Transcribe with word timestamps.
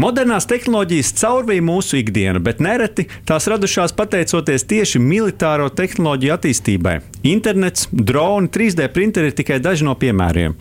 Modernās 0.00 0.46
tehnoloģijas 0.48 1.12
caurvīja 1.18 1.64
mūsu 1.64 1.98
ikdienu, 2.02 2.40
bet 2.44 2.60
nereti 2.64 3.06
tās 3.28 3.48
radušās 3.50 3.94
pateicoties 3.98 4.66
tieši 4.68 5.00
militāro 5.02 5.68
tehnoloģiju 5.74 6.34
attīstībai. 6.34 6.98
Internets, 7.28 7.88
droni, 7.92 8.50
3D 8.54 8.86
printeri 8.94 9.32
ir 9.32 9.36
tikai 9.38 9.58
daži 9.62 9.86
no 9.88 9.94
piemēriem. 9.98 10.54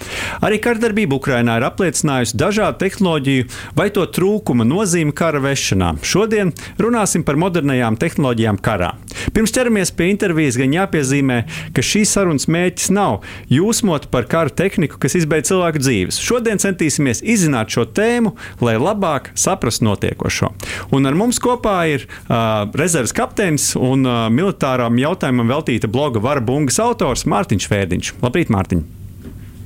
Arī 0.45 0.57
kardarbība 0.64 1.18
Ukrainā 1.19 1.59
ir 1.59 1.68
apliecinājusi 1.68 2.38
dažādu 2.39 2.82
tehnoloģiju 2.82 3.47
vai 3.77 3.89
to 3.93 4.05
trūkuma 4.18 4.65
nozīmi 4.68 5.14
kara 5.18 5.41
vešanā. 5.43 5.93
Šodien 6.05 6.54
runāsim 6.81 7.25
par 7.27 7.38
modernajām 7.39 7.99
tehnoloģijām 8.02 8.61
karā. 8.63 8.93
Pirms 9.36 9.54
ķeramies 9.54 9.93
pie 9.97 10.10
intervijas, 10.13 10.57
gan 10.60 10.74
jāpiezīmē, 10.75 11.39
ka 11.75 11.86
šīs 11.86 12.15
sarunas 12.18 12.49
mērķis 12.52 12.91
nav 12.96 13.21
jūsmot 13.54 14.10
par 14.13 14.27
kara 14.29 14.54
tehniku, 14.54 14.99
kas 15.02 15.18
izbeidz 15.19 15.52
cilvēku 15.52 15.82
dzīves. 15.83 16.19
Šodien 16.24 16.61
centīsimies 16.61 17.24
izzināt 17.24 17.74
šo 17.74 17.86
tēmu, 17.97 18.33
lai 18.63 18.77
labāk 18.82 19.07
saprastu 19.38 19.88
notiekošo. 19.88 20.52
Un 20.96 21.10
ar 21.10 21.18
mums 21.18 21.42
kopā 21.43 21.78
ir 21.93 22.07
uh, 22.07 22.68
rezerves 22.78 23.16
kapteinis 23.18 23.71
un 23.80 24.06
uh, 24.07 24.28
militāram 24.33 25.00
jautājumam 25.02 25.52
veltīta 25.52 25.92
bloga 25.92 26.24
Vara 26.24 26.43
Bungas 26.43 26.80
autors 26.83 27.28
Mārtiņš 27.30 27.70
Fēdiņš. 27.71 28.14
Labrīt, 28.24 28.54
Mārtiņ! 28.54 28.86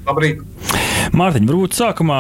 Labrīt! 0.08 0.71
Mārtiņ, 1.12 1.44
varbūt 1.44 1.74
sākumā, 1.76 2.18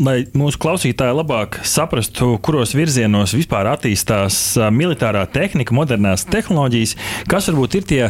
lai 0.00 0.14
mūsu 0.32 0.56
klausītāji 0.62 1.12
labāk 1.12 1.58
saprastu, 1.68 2.30
kuros 2.40 2.70
virzienos 2.72 3.34
vispār 3.36 3.68
attīstās 3.68 4.38
militārā 4.72 5.26
tehnika, 5.28 5.74
modernās 5.76 6.24
tehnoloģijas, 6.32 6.94
kas 7.28 7.50
varbūt 7.50 7.76
ir 7.76 7.84
tie 7.90 8.00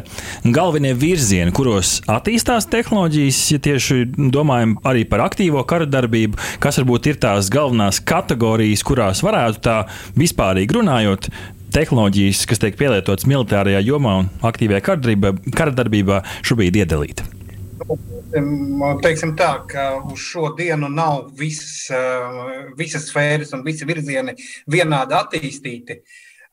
galvenie 0.55 0.93
virzieni, 0.95 1.51
kuros 1.57 1.97
attīstās 2.07 2.71
tehnoloģijas, 2.71 3.41
ja 3.57 3.59
tieši 3.67 3.99
domājam 4.15 4.77
arī 4.87 5.03
par 5.11 5.25
aktīvo 5.27 5.65
kara 5.67 5.91
darbību, 5.91 6.39
kas 6.63 6.79
varbūt 6.79 7.11
ir 7.11 7.19
tās 7.27 7.51
galvenās 7.51 7.99
kategorijas, 8.07 8.87
kurās 8.87 9.25
varētu 9.27 9.65
tā 9.67 9.81
vispārīgi 10.15 10.79
runājot, 10.79 11.31
tehnoloģijas, 11.75 12.45
kas 12.47 12.63
tiek 12.63 12.79
pielietotas 12.79 13.27
militārajā 13.27 13.83
jomā 13.83 14.21
un 14.23 14.31
aktīvajā 14.47 14.85
kara 15.51 15.75
darbībā, 15.75 16.23
šobrīd 16.47 16.85
iedalīta. 16.85 17.27
Teiksim 18.35 19.37
tā, 19.39 19.61
ka 19.71 19.83
uz 20.11 20.19
šo 20.19 20.49
dienu 20.59 20.89
nav 20.91 21.29
visas, 21.39 21.87
eh, 21.95 22.73
visas 22.75 23.07
sfēras 23.07 23.53
un 23.55 23.63
visi 23.63 23.87
virzieni 23.87 24.35
vienādi 24.67 25.15
attīstīti. 25.15 26.01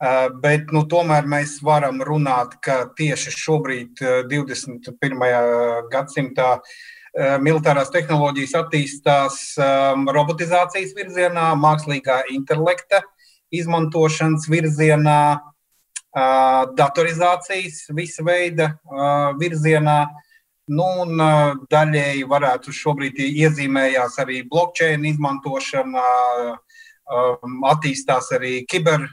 Eh, 0.02 0.28
bet 0.42 0.70
nu, 0.70 0.84
tomēr 0.86 1.26
mēs 1.26 1.60
varam 1.60 1.98
runāt, 1.98 2.60
ka 2.62 2.86
tieši 2.94 3.34
šobrīd, 3.34 3.98
21. 4.28 5.22
Eh, 5.22 5.82
gadsimtā, 5.90 6.60
militārās 7.44 7.90
tehnoloģijas 7.92 8.54
attīstās 8.56 9.34
robotizācijas 10.16 10.94
virzienā, 10.96 11.52
mākslīgā 11.60 12.22
intelekta 12.32 13.02
izmantošanas 13.52 14.48
virzienā, 14.48 15.40
datorizācijas 16.72 17.90
visa 17.90 18.22
veida 18.24 18.78
virzienā. 19.36 20.06
Nu, 20.72 20.86
un, 21.04 21.20
daļēji 21.72 22.22
varētu 22.30 22.72
šobrīd 22.72 23.18
iezīmējās 23.26 24.16
arī 24.22 24.42
blockchain 24.48 25.04
izmantošana, 25.10 26.04
attīstās 27.68 28.30
arī 28.36 28.62
kiber, 28.70 29.04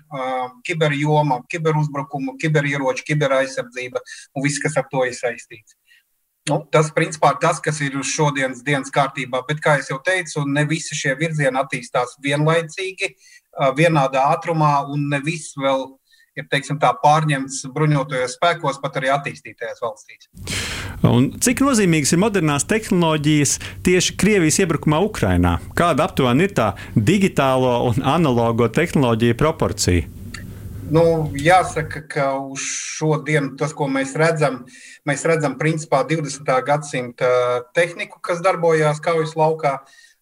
kiberjoma, 0.68 1.42
kiberuzbrukumu, 1.52 2.38
kiberieroču, 2.40 3.04
kiberaizsardzība 3.10 4.00
un 4.36 4.46
viss, 4.46 4.62
kas 4.64 4.78
ar 4.80 4.88
to 4.92 5.04
ir 5.10 5.18
saistīts. 5.18 5.76
Nu, 6.50 6.64
tas, 6.72 6.90
principā, 6.96 7.34
ir 7.36 7.42
tas, 7.44 7.60
kas 7.62 7.82
ir 7.86 7.98
uz 8.00 8.10
šodienas 8.10 8.64
dienas 8.66 8.94
kārtībā, 8.94 9.44
bet, 9.50 9.60
kā 9.62 9.76
jau 9.84 10.00
teicu, 10.06 10.46
ne 10.50 10.64
visi 10.70 10.98
šie 10.98 11.14
virzieni 11.20 11.60
attīstās 11.60 12.16
vienlaicīgi, 12.24 13.12
vienādā 13.78 14.24
ātrumā, 14.32 14.80
un 14.90 15.10
ne 15.12 15.20
viss 15.26 15.58
vēl 15.60 15.86
ir 16.40 16.48
teiksim, 16.50 16.80
tā, 16.82 16.94
pārņemts 17.04 17.66
bruņotajos 17.76 18.40
spēkos, 18.40 18.82
pat 18.82 19.02
arī 19.02 19.14
attīstītajās 19.20 19.84
valstīs. 19.84 20.32
Un 21.06 21.30
cik 21.40 21.62
nozīmīgas 21.64 22.12
ir 22.12 22.20
modernās 22.20 22.66
tehnoloģijas 22.68 23.54
tieši 23.88 24.16
Krievijas 24.20 24.58
iebrukumā 24.60 25.00
Ukrajinā? 25.06 25.56
Kāda 25.78 26.10
aptuveni 26.10 26.50
ir 26.50 26.56
tā 26.58 26.74
digitālo 26.96 27.72
un 27.88 28.04
analogo 28.04 28.68
tehnoloģiju 28.68 29.38
proporcija? 29.40 30.10
Nu, 30.90 31.30
jāsaka, 31.38 32.02
ka 32.10 32.26
uz 32.42 32.66
šo 32.66 33.20
dienu 33.24 33.54
tas, 33.56 33.72
ko 33.78 33.88
mēs 33.88 34.16
redzam, 34.18 34.64
mēs 35.08 35.24
redzam 35.30 35.56
principā 35.60 36.02
20. 36.10 36.50
gadsimta 36.66 37.30
tehniku, 37.78 38.20
kas 38.26 38.42
darbojās 38.44 39.00
kaujas 39.06 39.36
laukā. 39.40 39.78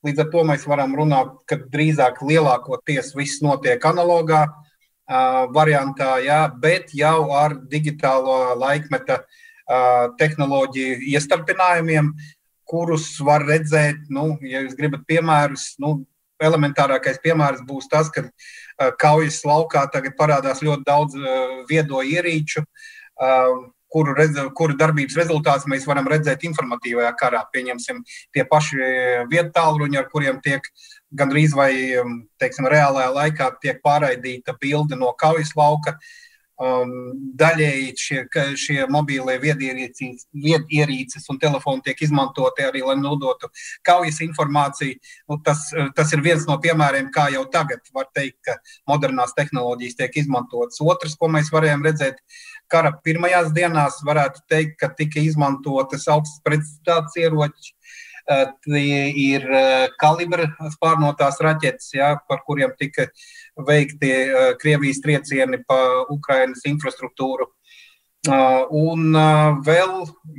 Līdz 0.05 0.25
ar 0.25 0.29
to 0.33 0.43
mēs 0.45 0.67
varam 0.69 0.93
runāt, 0.93 1.33
ka 1.49 1.57
drīzāk 1.57 2.19
lielākoties 2.21 3.15
viss 3.17 3.41
notiek 3.41 3.81
analogā 3.89 4.43
uh, 4.45 5.47
variantā, 5.55 6.19
jā, 6.21 6.43
bet 6.53 6.93
jau 6.93 7.31
ar 7.33 7.57
digitālo 7.71 8.37
laikmeta 8.59 9.23
tehnoloģiju 10.19 10.99
iestarpinājumiem, 11.13 12.11
kurus 12.67 13.09
var 13.23 13.45
redzēt, 13.47 14.07
nu, 14.11 14.35
ja 14.43 14.63
jūs 14.65 14.75
gribat 14.79 15.05
piemērus, 15.07 15.75
nu, 15.83 16.01
elementārākais 16.43 17.17
piemērs 17.23 17.63
būs 17.65 17.87
tas, 17.89 18.11
ka 18.13 18.27
kaujas 19.01 19.39
laukā 19.47 19.87
tagad 19.93 20.13
parādās 20.19 20.61
ļoti 20.61 20.85
daudz 20.85 21.17
viedo 21.69 22.03
ierīču, 22.05 22.61
kuru, 23.87 24.13
redz, 24.13 24.37
kuru 24.53 24.75
darbības 24.77 25.15
rezultātus 25.17 25.65
mēs 25.71 25.87
varam 25.87 26.09
redzēt 26.11 26.43
informatīvajā 26.45 27.13
karā. 27.17 27.41
Pieņemsim 27.55 28.03
tie 28.35 28.43
paši 28.45 28.77
vietu 29.31 29.55
tālruņi, 29.55 29.97
ar 29.97 30.09
kuriem 30.11 30.41
tiek 30.43 30.61
uh, 30.61 30.97
gandrīz 31.15 31.55
vai 31.55 31.71
teiksim, 32.41 32.67
reālajā 32.67 33.11
laikā 33.15 33.51
tiek 33.61 33.81
pārraidīta 33.83 34.55
bilde 34.59 34.97
no 34.99 35.13
kaujas 35.17 35.53
lauka. 35.55 35.97
Um, 36.57 37.11
daļēji 37.37 37.91
šie, 38.01 38.21
šie 38.57 38.77
mobīlie 38.89 39.35
viedierīces, 39.37 40.23
viedierīces 40.33 41.27
un 41.29 41.37
telefoni 41.37 41.85
tiek 41.85 41.99
izmantoti 42.01 42.65
arī, 42.65 42.81
lai 42.81 42.95
nodotu 42.97 43.51
kaujas 43.85 44.17
informāciju. 44.25 44.97
Nu, 45.29 45.37
tas, 45.45 45.67
tas 45.93 46.15
ir 46.17 46.23
viens 46.25 46.47
no 46.49 46.57
piemēriem, 46.63 47.11
kā 47.13 47.27
jau 47.35 47.43
tagad 47.53 47.85
var 47.93 48.09
teikt, 48.09 48.39
ka 48.47 48.57
modernās 48.89 49.37
tehnoloģijas 49.37 49.99
tiek 50.01 50.17
izmantotas. 50.23 50.81
Otrs, 50.81 51.13
ko 51.21 51.29
mēs 51.29 51.53
varējām 51.53 51.85
redzēt, 51.85 52.23
kara 52.73 52.95
pirmajās 53.05 53.53
dienās, 53.53 54.01
varētu 54.09 54.41
teikt, 54.49 54.79
ka 54.81 54.89
tika 54.97 55.21
izmantotas 55.21 56.09
augstas 56.09 56.41
precizitātes 56.41 57.21
ieroči, 57.21 57.76
Tie 58.27 59.01
ir 59.15 59.45
kalibra 60.01 60.49
spārnotās 60.73 61.39
raķetes, 61.43 61.93
ja, 61.95 62.09
par 62.27 62.41
kuriem 62.47 62.73
tika 62.79 63.07
veikti 63.67 64.09
Krievijas 64.59 64.99
triecieni 65.03 65.61
pa 65.67 65.77
Ukrainas 66.11 66.65
infrastruktūru. 66.67 67.47
Un 68.27 69.15
vēl, 69.63 69.93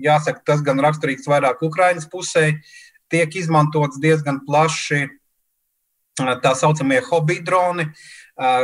jāsaka, 0.05 0.45
tas 0.45 0.61
gan 0.67 0.83
raksturīgs 0.85 1.29
vairāk 1.31 1.65
Ukrainas 1.65 2.05
pusē, 2.13 2.51
tiek 3.09 3.33
izmantots 3.41 4.01
diezgan 4.03 4.43
plaši 4.45 5.07
tā 6.43 6.55
saucamie 6.55 7.01
hobby 7.09 7.41
droni. 7.45 7.89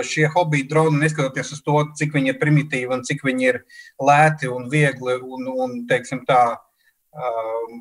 Šie 0.07 0.29
hobby 0.31 0.63
droni, 0.71 1.01
neskatoties 1.03 1.53
uz 1.57 1.63
to, 1.63 1.81
cik 1.99 2.15
viņi 2.15 2.31
ir 2.31 2.39
primitīvi 2.39 2.95
un 2.95 3.03
cik 3.07 3.25
viņi 3.27 3.49
ir 3.49 3.63
lēti 3.99 4.51
un 4.51 4.69
viegli 4.71 5.17
un, 5.19 5.49
un 5.51 5.81
teiksim, 5.91 6.23
tā, 6.29 6.57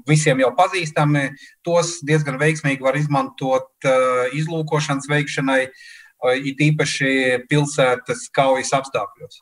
visiem 0.10 0.44
jau 0.44 0.52
pazīstami. 0.58 1.30
Tos 1.66 2.00
diezgan 2.06 2.40
veiksmīgi 2.42 2.86
var 2.86 2.98
izmantot 3.00 3.90
izlūkošanas 4.38 5.10
veikšanai, 5.12 5.62
it 6.44 6.68
īpaši 6.72 7.16
pilsētas 7.50 8.30
kaujas 8.36 8.76
apstākļos. 8.80 9.42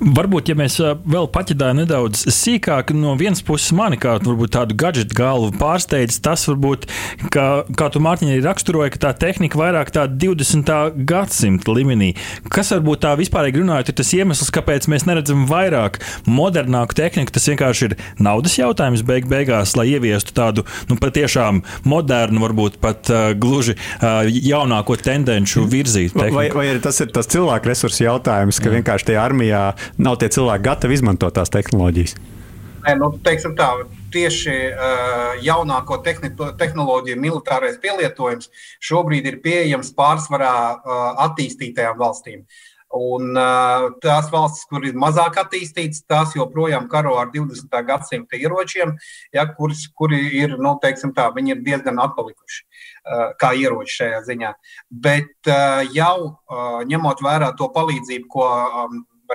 Varbūt, 0.00 0.48
ja 0.48 0.56
mēs 0.56 0.78
vēl 0.80 1.26
paķidājam 1.28 1.82
nedaudz 1.82 2.22
sīkāk, 2.32 2.94
no 2.96 3.12
vienas 3.20 3.42
puses 3.44 3.68
mani 3.76 3.98
kā 4.00 4.14
varbūt, 4.24 4.54
tādu 4.54 4.76
gadgetu 4.80 5.16
galvu 5.16 5.50
pārsteidz 5.60 6.16
tas, 6.24 6.46
varbūt, 6.48 6.86
ka, 7.34 7.44
kā 7.76 7.90
tu 7.92 8.00
Mārtiņa 8.00 8.32
arī 8.32 8.44
raksturoji, 8.46 8.94
ka 8.94 9.02
tā 9.02 9.10
tehnika 9.26 9.60
vairāk 9.60 9.92
tā 9.92 10.06
20. 10.08 10.72
gadsimta 11.04 11.74
līmenī. 11.76 12.14
Kas 12.48 12.72
varbūt 12.72 13.02
tā 13.04 13.12
vispārīgi 13.20 13.60
runājot, 13.60 13.92
ir 13.92 13.98
tas 14.00 14.12
iemesls, 14.16 14.52
kāpēc 14.56 14.88
mēs 14.88 15.04
neredzam 15.04 15.44
vairāk 15.50 16.00
modernāku 16.24 16.96
tehniku. 16.96 17.36
Tas 17.36 17.50
vienkārši 17.52 17.90
ir 17.90 17.96
naudas 18.24 18.56
jautājums 18.56 19.04
beig 19.04 19.28
beigās, 19.28 19.76
lai 19.76 19.90
ieviestu 19.92 20.32
tādu 20.36 20.64
nu, 20.88 20.96
patiešām 21.00 21.60
modernu, 21.84 22.40
varbūt 22.46 22.80
pat 22.80 23.12
uh, 23.12 23.30
gluži 23.36 23.76
uh, 23.76 24.24
jaunāko 24.24 24.96
tendenci 24.96 25.60
virzītu. 25.60 26.16
Vai, 26.16 26.48
vai 26.48 26.66
arī 26.72 26.80
tas 26.88 27.04
ir 27.04 27.12
tas 27.12 27.28
cilvēku 27.28 27.68
resursu 27.68 28.06
jautājums, 28.06 28.64
ka 28.64 28.70
Jā. 28.70 28.78
vienkārši 28.78 29.10
tajā 29.12 29.28
armijā 29.28 29.64
nav 29.98 30.20
tie 30.20 30.30
cilvēki 30.32 30.66
gatavi 30.66 30.98
izmantot 30.98 31.34
tās 31.38 31.52
tehnoloģijas? 31.54 32.16
Nē, 32.80 32.94
nu, 32.96 33.10
teiksim 33.24 33.52
tā, 33.58 33.68
tieši 34.14 34.54
jaunāko 35.44 35.98
tehnoloģiju 36.00 37.18
militārais 37.20 37.76
pielietojums 37.82 38.48
šobrīd 38.80 39.28
ir 39.28 39.36
pieejams 39.44 39.92
pārsvarā 39.98 40.54
attīstītajām 41.26 42.00
valstīm. 42.00 42.46
Un 42.90 43.36
uh, 43.38 43.84
tās 44.02 44.26
valstis, 44.32 44.64
kur 44.66 44.82
ir 44.82 44.96
mazāk 44.98 45.36
attīstītas, 45.38 46.02
tās 46.10 46.32
joprojām 46.34 46.88
karo 46.90 47.12
ar 47.20 47.28
20. 47.30 47.70
gadsimta 47.86 48.34
ieročiem, 48.34 48.96
ja, 49.30 49.44
kuris, 49.54 49.84
kuri 49.94 50.18
ir, 50.40 50.56
nu, 50.58 50.74
tā, 50.82 50.90
ir 50.90 51.60
diezgan 51.62 52.02
atpalikuši 52.02 52.64
uh, 52.64 53.30
kā 53.38 53.52
ieroči 53.54 53.94
šajā 54.00 54.24
ziņā. 54.26 54.50
Bet 54.90 55.52
uh, 55.52 55.86
jau 55.94 56.16
uh, 56.26 56.82
ņemot 56.90 57.22
vērā 57.22 57.52
to 57.54 57.70
palīdzību, 57.76 58.26
ko 58.26 58.48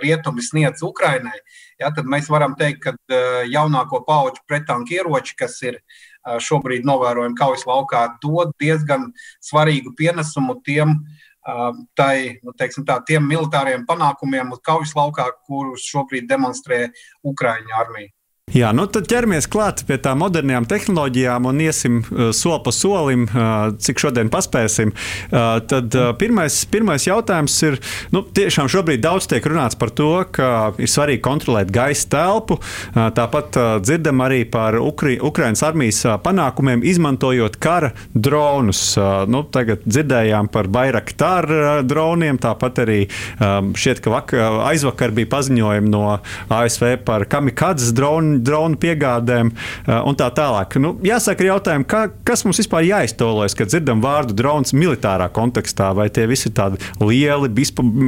rietumi 0.04 0.44
sniedz 0.44 0.84
Ukrainai, 0.86 1.38
ja, 1.80 1.92
tad 1.96 2.10
mēs 2.10 2.30
varam 2.32 2.56
teikt, 2.60 2.82
ka 2.86 2.96
uh, 2.96 3.44
jaunāko 3.50 4.04
pauģu 4.08 4.44
pretanku 4.50 4.98
ieroči, 4.98 5.36
kas 5.40 5.60
ir 5.66 5.80
uh, 5.80 6.40
šobrīd 6.42 6.88
novērojami 6.88 7.38
kaujas 7.40 7.66
laukā, 7.70 8.08
dod 8.24 8.56
diezgan 8.62 9.12
svarīgu 9.44 9.96
pienesumu 9.98 10.60
tiem 10.66 10.98
uh, 10.98 11.72
tai, 11.98 12.42
nu, 12.44 12.56
teiksim, 12.58 12.88
tā, 12.88 13.00
tiem 13.08 13.28
militāriem 13.30 13.86
panākumiem 13.88 14.54
uz 14.56 14.64
kaujas 14.66 14.96
laukā, 14.98 15.30
kurus 15.48 15.88
šobrīd 15.92 16.30
demonstrē 16.32 16.88
Ukraiņu 17.24 17.80
armija. 17.80 18.15
Jā, 18.54 18.68
nu 18.78 18.84
tad 18.86 19.08
ķeramies 19.10 19.48
klāt 19.50 19.80
pie 19.88 19.96
tām 19.98 20.20
modernām 20.22 20.68
tehnoloģijām 20.70 21.48
un 21.50 21.62
iesim 21.66 21.96
uh, 22.04 22.28
soli 22.30 22.60
pa 22.62 22.72
solim, 22.72 23.24
uh, 23.26 23.72
cik 23.82 23.98
šodien 24.04 24.30
paspēsim. 24.30 24.92
Uh, 24.94 25.58
tad 25.66 25.96
pirmais, 26.22 26.60
pirmais 26.70 27.08
jautājums 27.08 27.56
ir, 27.66 27.80
nu, 28.14 28.22
tiešām 28.38 28.70
šobrīd 28.70 29.02
daudz 29.02 29.26
tiek 29.32 29.48
runāts 29.50 29.76
par 29.82 29.90
to, 29.98 30.12
ka 30.30 30.50
ir 30.78 30.92
svarīgi 30.92 31.24
kontrolēt 31.26 31.72
gaisa 31.74 32.06
telpu. 32.14 32.60
Tāpat 32.94 33.58
dzirdam 33.82 34.22
arī 34.22 34.44
par 34.48 34.78
Ukri, 34.78 35.18
Ukrainas 35.18 35.66
armijas 35.66 36.04
panākumiem, 36.24 36.86
izmantojot 36.86 37.58
kara 37.58 37.92
dronus. 38.14 38.84
Nu, 39.32 39.42
tagad 39.50 39.84
dzirdējām 39.90 40.52
par 40.54 40.70
Bairaktāru 40.70 41.82
droniem, 41.88 42.38
tāpat 42.46 42.84
arī 42.86 43.02
um, 43.40 43.74
šķiet, 43.74 44.04
ka 44.06 44.14
vak, 44.14 44.38
aizvakar 44.70 45.16
bija 45.18 45.34
paziņojumi 45.34 45.92
no 45.92 46.06
ASV 46.54 46.94
par 47.10 47.26
kamikadzes 47.32 47.96
dronu 48.44 48.66
dronu 48.66 48.80
piegādēm 48.82 49.52
uh, 49.52 50.02
un 50.08 50.18
tā 50.18 50.30
tālāk. 50.36 50.78
Nu, 50.82 50.96
jāsaka, 51.06 51.46
jautājumi, 51.46 51.88
kā, 51.90 52.06
kas 52.28 52.46
mums 52.46 52.60
vispār 52.62 52.86
jāiztolojas, 52.88 53.56
kad 53.58 53.72
dzirdam 53.72 54.04
vārdu 54.04 54.36
drons 54.38 54.74
militārā 54.76 55.30
kontekstā, 55.34 55.94
vai 55.96 56.10
tie 56.10 56.28
visi 56.28 56.50
ir 56.50 56.56
tādi 56.58 56.80
lieli 57.02 57.50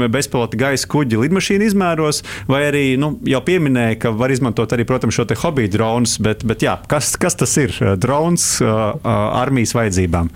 bezpilota 0.09 0.57
gaisa 0.57 0.87
kuģi 0.87 1.21
lidmašīnu 1.23 1.67
izmēros, 1.67 2.23
vai 2.47 2.67
arī 2.69 2.85
nu, 2.99 3.15
jau 3.27 3.41
pieminēja, 3.43 3.99
ka 4.03 4.13
var 4.15 4.33
izmantot 4.33 4.73
arī, 4.73 4.87
protams, 4.87 5.17
šo 5.17 5.27
hobiju 5.37 5.71
dronus, 5.73 6.17
bet, 6.23 6.45
bet 6.47 6.63
jā, 6.65 6.77
kas, 6.89 7.15
kas 7.19 7.37
tas 7.37 7.53
ir? 7.61 7.75
Drons 7.99 8.57
uh, 8.63 8.71
uh, 8.95 9.13
armijas 9.41 9.75
vajadzībām. 9.77 10.31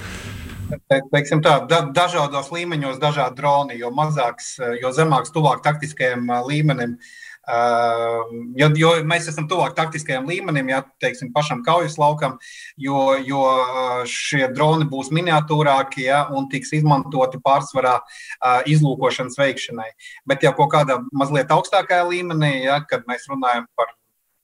Teiksim 1.11 1.41
tā, 1.43 1.57
da, 1.67 1.81
dažādos 1.91 2.47
līmeņos 2.53 2.99
dažādi 3.01 3.41
droni, 3.41 3.75
jo 3.81 3.89
mazāks, 3.95 4.53
jo 4.79 4.91
zemāks, 4.95 5.33
tuvāk 5.35 5.59
taktiskajam 5.65 6.29
līmenim, 6.47 6.95
jo, 7.41 8.67
jo 8.77 8.89
mēs 9.07 9.27
esam 9.31 9.47
tuvāk 9.49 9.73
taktiskajam 9.77 10.27
līmenim, 10.29 10.69
ja 10.69 10.81
teiksim, 11.01 11.31
pašam 11.33 11.63
kaujas 11.65 11.97
laukam, 11.97 12.37
jo, 12.77 13.15
jo 13.25 13.41
eh, 13.61 14.03
šie 14.09 14.45
droni 14.53 14.85
būs 14.89 15.09
miniatūrāki 15.15 16.05
ja, 16.05 16.25
un 16.29 16.49
tiks 16.51 16.73
izmantoti 16.77 17.41
pārsvarā 17.41 17.97
eh, 18.01 18.69
izlūkošanas 18.75 19.39
veikšanai. 19.41 19.89
Bet 20.29 20.45
jau 20.45 20.53
kaut 20.59 20.71
kādā 20.75 21.01
mazliet 21.11 21.51
augstākajā 21.51 22.05
līmenī, 22.11 22.53
ja, 22.67 22.81
kad 22.85 23.09
mēs 23.09 23.25
runājam 23.31 23.65
par 23.75 23.95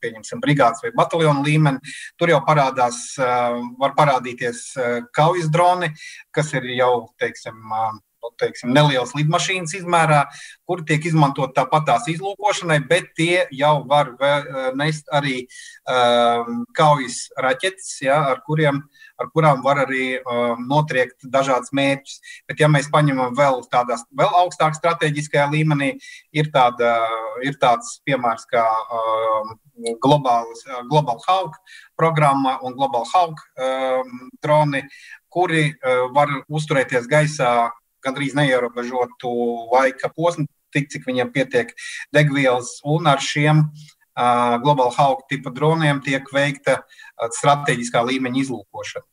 pieņemsim, 0.02 0.42
brigādes 0.42 0.84
vai 0.86 0.92
bataljonu 0.98 1.42
līmeni. 1.46 1.94
Tur 2.18 2.34
jau 2.34 2.42
parādās, 2.46 3.00
eh, 3.22 3.62
var 3.78 3.94
parādīties 3.98 4.72
kaujas 5.14 5.54
droni, 5.54 5.94
kas 6.34 6.54
ir 6.58 6.66
jau, 6.78 7.08
teiksim, 7.22 7.62
nu, 8.28 8.36
teiksim, 8.40 8.74
nelielas 8.76 9.14
lidmašīnas 9.18 9.76
izmērā, 9.80 10.24
kur 10.68 10.84
tiek 10.88 11.06
izmantot 11.08 11.54
tāpat 11.56 11.88
tās 11.88 12.08
izlūkošanai, 12.12 12.80
bet 12.90 13.12
tie 13.18 13.46
jau 13.56 13.86
var 13.88 14.12
nest 14.76 15.08
arī 15.16 15.46
um, 15.88 16.64
kaujas 16.76 17.28
raķetes, 17.40 18.02
ja, 18.04 18.20
ar, 18.34 18.42
kuriem, 18.48 18.82
ar 19.18 19.32
kurām 19.34 19.64
var 19.66 19.84
arī 19.86 20.18
um, 20.20 20.66
notriekt 20.68 21.24
dažādas 21.24 21.72
mērķus. 21.76 22.20
Bet, 22.50 22.60
ja 22.60 22.70
mēs 22.72 22.92
paņemam 22.94 23.36
vēl 23.38 23.64
tādā 23.72 24.00
vēl 24.18 24.36
augstākā 24.44 24.80
strateģiskajā 24.82 25.48
līmenī, 25.54 25.94
ir, 26.36 26.52
tāda, 26.54 26.98
ir 27.46 27.58
tāds 27.62 27.98
piemērs 28.08 28.48
kā 28.52 28.66
um, 28.68 29.56
Global, 30.02 30.50
Global 30.90 31.20
Hawk 31.28 31.58
programma 31.96 32.58
un 32.66 32.74
Global 32.74 33.06
Hawk 33.14 33.42
um, 33.62 34.30
droni, 34.42 34.84
kuri 35.30 35.70
uh, 35.72 36.08
var 36.16 36.32
uzturēties 36.50 37.10
gaisā 37.10 37.70
gandrīz 38.06 38.36
neierobežotu 38.38 39.32
laika 39.74 40.12
posmu, 40.14 40.48
tik 40.76 40.90
cik 40.92 41.08
viņiem 41.08 41.32
pietiek 41.34 41.74
degvielas, 42.16 42.78
un 42.86 43.08
ar 43.10 43.22
šiem 43.24 43.64
uh, 43.64 44.56
globāla 44.64 44.94
hauka 44.98 45.28
tipa 45.32 45.54
droniem 45.54 46.02
tiek 46.06 46.28
veikta 46.34 46.82
uh, 46.82 47.30
strateģiskā 47.40 48.04
līmeņa 48.08 48.44
izlūkošana. 48.44 49.08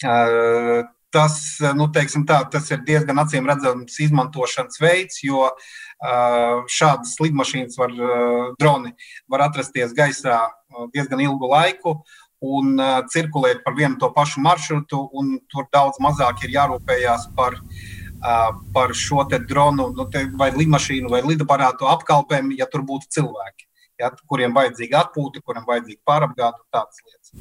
Uh, 0.00 0.88
tas, 1.12 1.34
nu, 1.76 1.90
tā, 1.92 2.38
tas 2.52 2.70
ir 2.70 2.82
diezgan 2.86 3.20
acīm 3.22 3.48
redzams 3.50 3.98
izmantošanas 4.06 4.80
veids, 4.80 5.20
jo 5.26 5.44
uh, 5.48 6.64
šādas 6.70 7.18
lidmašīnas 7.22 7.78
var, 7.80 7.94
uh, 7.98 8.48
droni 8.60 8.94
var 9.30 9.48
atrasties 9.48 9.94
gaisā 9.96 10.42
diezgan 10.94 11.20
ilgu 11.26 11.50
laiku 11.50 11.98
un 12.40 12.78
uh, 12.78 13.00
cirkulēt 13.12 13.64
par 13.64 13.74
vienu 13.76 13.98
to 14.00 14.08
pašu 14.14 14.40
maršrutu, 14.40 15.02
un 15.12 15.40
tur 15.50 15.66
daudz 15.74 16.00
mazāk 16.00 16.46
ir 16.46 16.54
jārūpējas 16.54 17.26
par 17.36 17.58
uh, 17.58 17.99
par 18.74 18.94
šo 18.96 19.24
dronu, 19.30 19.90
nu, 19.96 20.06
te, 20.12 20.26
vai 20.36 20.50
lidmašīnu, 20.54 21.10
vai 21.12 21.22
lidaparātu 21.24 21.88
apkalpēm, 21.88 22.52
ja 22.58 22.68
tur 22.70 22.84
būtu 22.86 23.10
cilvēki. 23.16 23.66
Ja, 24.00 24.08
kuriem 24.32 24.54
vajadzīga 24.56 25.02
atpūta, 25.04 25.42
kuriem 25.44 25.66
vajadzīga 25.68 26.00
pārapgāde 26.08 26.56
un 26.56 26.68
tādas 26.72 27.02
lietas. 27.04 27.34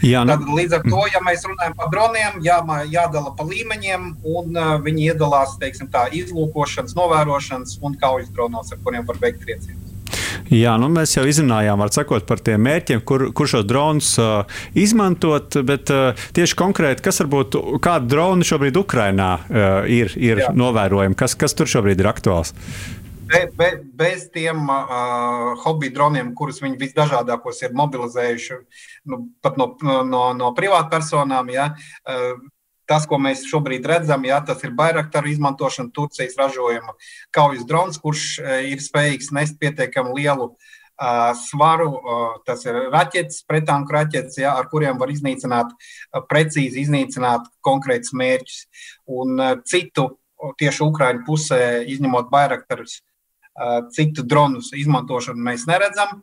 Jā, 0.00 0.22
nu... 0.24 0.32
Tad, 0.32 0.46
līdz 0.56 0.78
ar 0.78 0.86
to, 0.86 1.02
ja 1.12 1.20
mēs 1.26 1.44
runājam 1.44 1.74
par 1.76 1.90
droniem, 1.92 2.38
jā, 2.46 2.56
jādala 2.88 3.34
pa 3.36 3.44
līmeņiem, 3.44 4.08
un 4.30 4.56
uh, 4.56 4.70
viņi 4.84 5.10
iedalās 5.10 5.58
teiksim, 5.60 5.90
tā, 5.92 6.06
izlūkošanas, 6.16 6.96
novērošanas 6.96 7.76
un 7.84 8.00
kaujas 8.00 8.32
dronos, 8.32 8.72
ar 8.72 8.80
kuriem 8.86 9.04
var 9.08 9.20
veikt 9.20 9.44
triecienus. 9.44 9.87
Jā, 10.54 10.76
nu 10.80 10.90
mēs 10.92 11.16
jau 11.16 11.24
izrunājām, 11.28 11.82
sakot, 11.94 12.26
par 12.28 12.42
tiem 12.44 12.62
mērķiem, 12.66 13.02
kur, 13.08 13.28
kur 13.36 13.50
šos 13.50 13.66
dronus 13.68 14.12
uh, 14.22 14.60
izmantot, 14.78 15.60
bet 15.68 15.92
uh, 15.94 16.28
tieši 16.36 16.58
konkrēti, 16.58 17.04
kas 17.04 17.22
varbūt 17.24 17.58
kādi 17.84 18.12
droni 18.12 18.46
šobrīd 18.48 18.78
Ukrainā 18.80 19.32
uh, 19.38 19.66
ir, 19.88 20.14
ir 20.16 20.44
Jā. 20.44 20.52
novērojami, 20.56 21.18
kas, 21.18 21.36
kas 21.38 21.56
tur 21.58 21.70
šobrīd 21.70 22.00
ir 22.02 22.10
aktuāls? 22.10 22.54
Be, 23.28 23.42
be, 23.52 23.72
bez 23.92 24.30
tiem 24.32 24.70
uh, 24.72 25.56
hobiju 25.60 25.92
droniem, 25.92 26.30
kurus 26.36 26.62
viņi 26.64 26.78
visdažādākos 26.80 27.60
ir 27.66 27.74
mobilizējuši, 27.76 28.56
nu, 29.12 29.26
pat 29.44 29.58
no, 29.60 29.74
no, 29.84 30.22
no 30.36 30.52
privātpersonām, 30.56 31.50
ja, 31.52 31.74
uh, 32.08 32.38
Tas, 32.88 33.04
ko 33.04 33.18
mēs 33.20 33.44
šobrīd 33.44 33.84
redzam, 33.84 34.22
jā, 34.24 34.38
tas 34.48 34.62
ir 34.64 34.72
Bairaktaru 34.76 35.28
izmantošana, 35.28 35.92
Turcijas 35.92 36.38
ražojuma 36.40 36.94
kaujas 37.36 37.66
drons, 37.68 38.00
kurš 38.00 38.38
e, 38.40 38.58
ir 38.72 38.80
spējīgs 38.80 39.28
nest 39.36 39.58
pietiekami 39.60 40.14
lielu 40.16 40.46
uh, 40.98 41.32
svaru. 41.36 41.90
Uh, 41.90 42.38
tas 42.48 42.64
ir 42.64 42.78
raķetes, 42.92 43.42
pretanku 43.48 43.92
raķetes, 43.92 44.40
jā, 44.40 44.54
ar 44.56 44.70
kuriem 44.72 44.96
var 45.00 45.12
iznīcināt, 45.12 45.74
uh, 45.74 46.22
precīzi 46.30 46.86
iznīcināt 46.86 47.50
konkrētus 47.64 48.16
mērķus. 48.16 48.64
Un 49.20 49.36
uh, 49.36 49.52
citu, 49.68 50.08
tieši 50.58 50.84
Ukraiņu 50.88 51.24
pusē, 51.28 51.60
izņemot 51.92 52.32
Bairaktarus, 52.32 53.02
uh, 53.52 53.84
citu 53.94 54.24
dronus 54.24 54.72
izmantošanu 54.72 55.44
mēs 55.50 55.68
neredzam. 55.68 56.22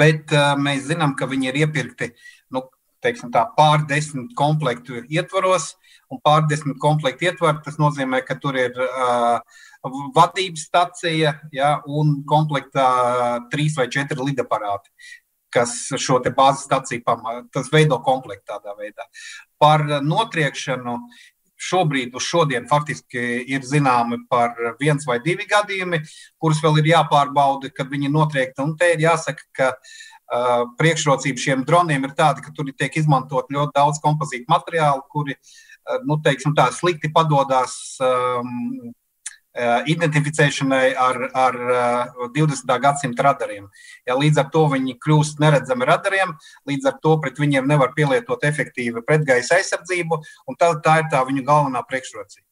Bet 0.00 0.32
uh, 0.34 0.56
mēs 0.58 0.88
zinām, 0.88 1.12
ka 1.16 1.28
viņi 1.30 1.52
ir 1.52 1.64
iepirkti 1.66 2.10
nu, 2.10 2.30
teiksim, 3.04 3.30
tā, 3.34 3.44
pārdesmit 3.56 4.34
komplektu 4.38 5.02
ietvaros. 5.08 5.74
Un 6.10 6.18
pārdesmit 6.24 6.78
komplektu 6.82 7.28
ietvaru 7.28 7.62
tas 7.64 7.78
nozīmē, 7.78 8.22
ka 8.26 8.34
tur 8.42 8.58
ir 8.58 8.74
uh, 8.82 9.38
vadības 10.16 10.66
stacija 10.66 11.36
ja, 11.54 11.72
un 11.86 12.20
komplektā 12.28 12.86
trīs 13.52 13.78
vai 13.78 13.86
četri 13.92 14.30
lidaparāti. 14.30 14.90
Kas 15.50 15.74
šo 15.98 16.20
bāzes 16.34 16.66
staciju 16.66 17.02
pamata, 17.06 17.62
veido 17.72 17.98
komplektu 18.06 18.52
tādā 18.52 18.74
veidā. 18.78 19.06
Par 19.58 19.82
notriekšanu 20.02 20.96
šobrīd, 21.60 22.14
uz 22.16 22.24
šodien, 22.24 22.68
faktiski 22.70 23.42
ir 23.52 23.66
zināmi 23.66 24.22
par 24.30 24.54
viens 24.80 25.04
vai 25.06 25.18
divi 25.20 25.44
gadījumi, 25.50 26.00
kurus 26.40 26.62
vēl 26.64 26.80
ir 26.80 26.92
jāpārbauda, 26.94 27.68
kad 27.74 27.90
viņi 27.90 28.08
ir 28.08 28.14
notriekti. 28.14 28.62
Un 28.64 28.78
te 28.80 28.94
ir 28.94 29.02
jāsaka, 29.04 29.44
ka 29.52 29.72
uh, 29.74 29.98
Uh, 30.30 30.68
priekšrocība 30.78 31.42
šiem 31.42 31.64
droniem 31.66 32.04
ir 32.06 32.14
tāda, 32.14 32.38
ka 32.44 32.52
tur 32.54 32.68
tiek 32.70 32.94
izmantot 33.00 33.50
ļoti 33.50 33.74
daudz 33.74 33.98
kompozītu 34.04 34.46
materiālu, 34.52 35.02
kuri 35.10 35.34
uh, 35.34 35.98
nu, 36.06 36.20
teiksim, 36.22 36.54
tā, 36.54 36.68
slikti 36.74 37.10
padodas 37.10 37.74
um, 38.04 38.92
identificēšanai 39.90 40.94
ar, 40.94 41.16
ar 41.34 41.56
20. 42.34 42.70
gadsimta 42.80 43.24
radariem. 43.26 43.66
Ja, 44.06 44.14
līdz 44.14 44.38
ar 44.44 44.50
to 44.54 44.62
viņi 44.70 44.94
kļūst 45.02 45.40
neredzami 45.42 45.88
radariem, 45.88 46.36
līdz 46.70 46.86
ar 46.86 47.00
to 47.02 47.16
pret 47.18 47.38
viņiem 47.38 47.66
nevar 47.66 47.90
pielietot 47.96 48.44
efektīvu 48.46 49.02
pretgaisa 49.02 49.58
aizsardzību, 49.58 50.20
un 50.46 50.60
tā, 50.60 50.70
tā 50.84 51.00
ir 51.02 51.10
tā 51.10 51.24
viņu 51.26 51.42
galvenā 51.42 51.82
priekšrocība. 51.82 52.46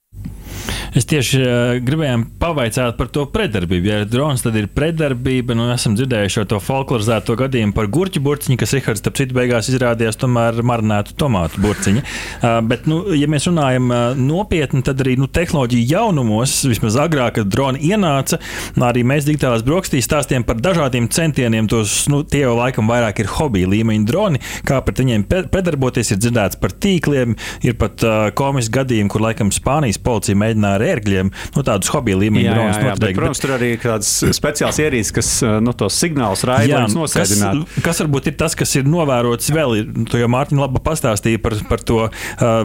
Es 0.96 1.04
tieši 1.08 1.40
uh, 1.42 1.72
gribēju 1.84 2.22
pavaicāt 2.40 2.96
par 2.96 3.10
to 3.12 3.26
pretdarbību. 3.32 3.88
Ja 3.90 4.00
ir 4.02 4.08
drons, 4.08 4.42
tad 4.44 4.56
ir 4.56 4.70
pretdarbība. 4.72 5.56
Nu, 5.58 5.68
esam 5.74 5.96
dzirdējuši 5.98 6.46
to 6.48 6.60
folklorizēto 6.62 7.36
gadījumu 7.38 7.74
par 7.76 7.90
gurķu 7.92 8.22
burciņu, 8.24 8.56
kas 8.60 8.72
Rihards 8.76 9.02
starp 9.02 9.18
citu 9.20 9.36
beigās 9.36 9.68
izrādījās 9.68 10.18
tomēr 10.20 10.62
marinētu 10.64 11.16
tomātu 11.20 11.60
burciņu. 11.64 12.04
Uh, 12.04 12.58
bet, 12.68 12.88
nu, 12.88 13.02
ja 13.18 13.28
mēs 13.30 13.48
runājam 13.50 13.90
uh, 13.92 14.00
nopietni, 14.16 14.82
tad 14.86 15.02
arī 15.04 15.18
nu, 15.20 15.28
tehnoloģija 15.28 15.98
jaunumos, 15.98 16.56
vismaz 16.68 16.96
agrāk, 17.02 17.36
kad 17.38 17.52
droni 17.52 17.82
ienāca, 17.90 18.40
arī 18.88 19.04
mēs 19.06 19.28
digitālās 19.28 19.66
brokastīs 19.66 20.08
stāstījām 20.08 20.46
par 20.48 20.62
dažādiem 20.64 21.10
centieniem. 21.12 21.68
Tos, 21.68 22.00
nu, 22.08 22.22
tie 22.24 22.46
jau 22.46 22.56
laikam 22.56 22.88
vairāk 22.88 23.20
ir 23.20 23.32
hobija 23.36 23.68
līmeņa 23.68 24.08
droni, 24.08 24.42
kā 24.68 24.80
pret 24.86 25.04
viņiem 25.04 25.28
pretdarboties. 25.28 26.14
Ir 26.14 26.22
dzirdēts 26.22 26.60
par 26.62 26.72
tīkliem, 26.72 27.36
ir 27.66 27.76
pat 27.78 28.04
uh, 28.06 28.30
komiski 28.38 28.78
gadījumi, 28.78 29.12
kur 29.12 29.26
laikam 29.26 29.52
Spānijas 29.52 30.00
policija 30.00 30.38
mēģināja 30.38 30.77
ērgļiem, 30.86 31.30
nu, 31.56 31.64
tādus 31.66 31.90
hobiju 31.92 32.20
līmeņa 32.22 32.54
dronus 32.54 32.78
noteikti. 32.78 33.04
Bet, 33.04 33.16
protams, 33.18 33.42
tur 33.42 33.54
arī 33.56 33.70
ir 33.74 33.80
kāds 33.82 34.10
speciāls 34.36 34.80
ierīces, 34.82 35.12
kas 35.14 35.30
nu, 35.64 35.74
tos 35.78 35.98
signālus 35.98 36.44
raida 36.48 36.84
un 36.86 36.96
nosēdināt. 36.96 37.64
Kas, 37.74 37.84
kas 37.88 38.02
varbūt 38.04 38.30
ir 38.30 38.38
tas, 38.40 38.56
kas 38.58 38.74
ir 38.78 38.88
novērots 38.88 39.52
vēl, 39.54 39.76
tu 40.10 40.20
jau 40.20 40.30
Mārtiņa 40.32 40.64
labi 40.64 40.82
pastāstīja 40.84 41.42
par, 41.44 41.56
par 41.70 41.84
to 41.88 42.00
uh, 42.06 42.12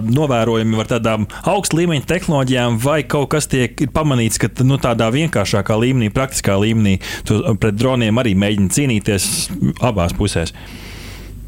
novērojumu 0.03 0.81
ar 0.83 0.91
tādām 0.95 1.27
augstu 1.49 1.81
līmeņa 1.81 2.07
tehnoloģijām, 2.09 2.79
vai 2.83 3.01
kaut 3.07 3.31
kas 3.33 3.49
tiek 3.51 3.85
pamanīts, 3.95 4.41
ka 4.41 4.51
nu, 4.67 4.79
tādā 4.81 5.09
vienkāršākā 5.13 5.77
līmenī, 5.85 6.11
praktiskā 6.13 6.57
līmenī, 6.61 6.99
tu 7.27 7.41
pret 7.61 7.77
droniem 7.77 8.21
arī 8.21 8.35
mēģina 8.39 8.73
cīnīties 8.77 9.29
abās 9.83 10.15
pusēs. 10.17 10.55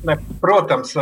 Ne, 0.05 0.19
protams, 0.41 0.93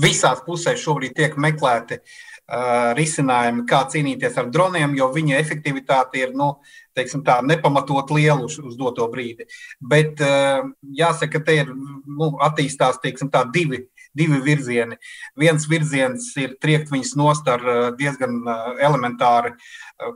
visās 0.00 0.40
pusēs 0.46 0.80
šobrīd 0.80 1.16
tiek 1.16 1.36
meklēti 1.40 2.00
Uh, 2.00 2.35
risinājumi, 2.46 3.64
kā 3.66 3.82
cīnīties 3.90 4.36
ar 4.38 4.50
droniem, 4.54 4.94
jo 4.94 5.08
viņu 5.10 5.34
efektivitāte 5.34 6.20
ir 6.20 6.34
nu, 6.34 6.54
tā, 6.94 7.40
nepamatot 7.42 8.10
liela 8.14 8.38
uz, 8.46 8.58
uz 8.62 8.76
doto 8.78 9.08
brīdi. 9.10 9.48
Bet 9.80 10.22
uh, 10.22 10.70
jāsaka, 10.94 11.40
ka 11.40 11.44
te 11.44 11.56
ir 11.64 11.72
nu, 11.74 12.36
attīstās 12.46 13.00
teiksim, 13.02 13.32
tā, 13.34 13.42
divi, 13.50 13.88
divi 14.16 14.38
virzieni. 14.44 14.96
Viens 15.36 15.66
virziens 15.68 16.30
ir 16.38 16.54
triekt 16.62 16.94
viņus 16.94 17.16
nost 17.18 17.50
ar 17.50 17.66
uh, 17.66 17.90
diezgan 17.98 18.38
elementāri, 18.78 19.56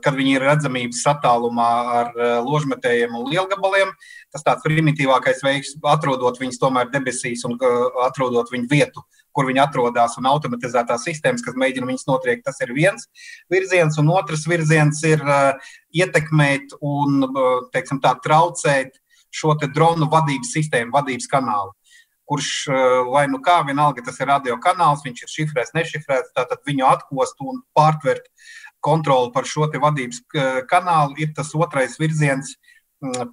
kad 0.01 0.15
viņi 0.15 0.37
ir 0.37 0.43
redzamības 0.45 0.99
attālumā 1.09 1.69
ar 1.97 2.11
ložmetējiem 2.45 3.15
un 3.17 3.31
lielgabaliem. 3.31 3.89
Tas 4.29 4.45
tāds 4.45 4.61
primitīvākais 4.61 5.41
veids, 5.41 5.71
atrodot 5.81 6.37
viņus 6.37 6.61
tomēr 6.61 6.91
debesīs 6.93 7.41
un 7.49 7.57
atrodot 8.05 8.53
viņu 8.53 8.69
vietu 8.69 9.01
kur 9.35 9.47
viņi 9.49 9.61
atrodas, 9.63 10.17
un 10.19 10.29
automatizētās 10.29 11.05
sistēmas, 11.07 11.43
kas 11.45 11.57
mēģina 11.59 11.89
viņus 11.89 12.07
notriekt. 12.09 12.45
Tas 12.47 12.59
ir 12.63 12.73
viens 12.75 13.07
virziens, 13.51 13.99
un 14.01 14.11
otrs 14.13 14.47
virziens 14.49 15.01
ir 15.07 15.23
uh, 15.25 15.53
ietekmēt 15.95 16.75
un 16.79 17.27
uh, 17.27 17.51
teiksim, 17.73 18.01
tā, 18.03 18.15
traucēt 18.23 18.97
šo 19.31 19.55
dronu 19.63 20.09
vadības 20.11 20.51
sistēmu, 20.55 20.93
vadības 20.95 21.29
kanālu. 21.31 21.71
Kurš, 22.31 22.49
uh, 22.71 22.97
lai 23.11 23.27
nu 23.31 23.41
kā, 23.43 23.61
vienalga 23.67 24.03
tas 24.07 24.19
ir 24.19 24.31
radio 24.31 24.59
kanāls, 24.63 25.05
viņš 25.05 25.23
ir 25.23 25.33
šifrēts, 25.37 25.75
nešifrēts, 25.77 26.35
tātad 26.37 26.63
viņu 26.67 26.87
atkost 26.91 27.39
un 27.45 27.63
pārtvert 27.77 28.27
kontroli 28.81 29.29
par 29.33 29.45
šo 29.45 29.67
vadības 29.69 30.23
kanālu 30.65 31.13
ir 31.21 31.35
tas 31.37 31.51
otrais 31.53 31.99
virziens, 32.01 32.55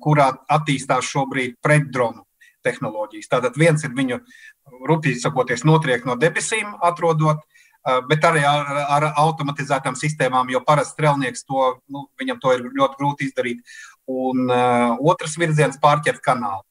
kurā 0.05 0.27
attīstās 0.53 1.09
šobrīd 1.09 1.55
pretdronu 1.65 2.28
tehnoloģijas. 2.67 3.31
Tātad 3.31 3.59
viens 3.61 3.85
ir 3.85 3.95
viņu 3.97 4.21
rupīgi 4.89 5.23
sakoties, 5.23 5.67
notriekt 5.69 6.09
no 6.09 6.17
debesīm, 6.21 6.75
atrodot, 6.85 7.43
bet 8.09 8.25
arī 8.27 8.45
ar, 8.45 8.71
ar 8.99 9.09
automatizētām 9.17 9.97
sistēmām, 9.99 10.51
jo 10.53 10.61
parasti 10.67 10.99
strēlnieks 10.99 11.47
to, 11.49 11.69
nu, 11.89 12.07
viņam 12.21 12.41
to 12.43 12.55
ir 12.57 12.67
ļoti 12.69 13.01
grūti 13.01 13.29
izdarīt. 13.29 13.79
Un 14.09 14.49
uh, 14.49 14.97
otrs 15.05 15.37
virziens- 15.41 15.81
pārķert 15.85 16.23
kanālu. 16.25 16.65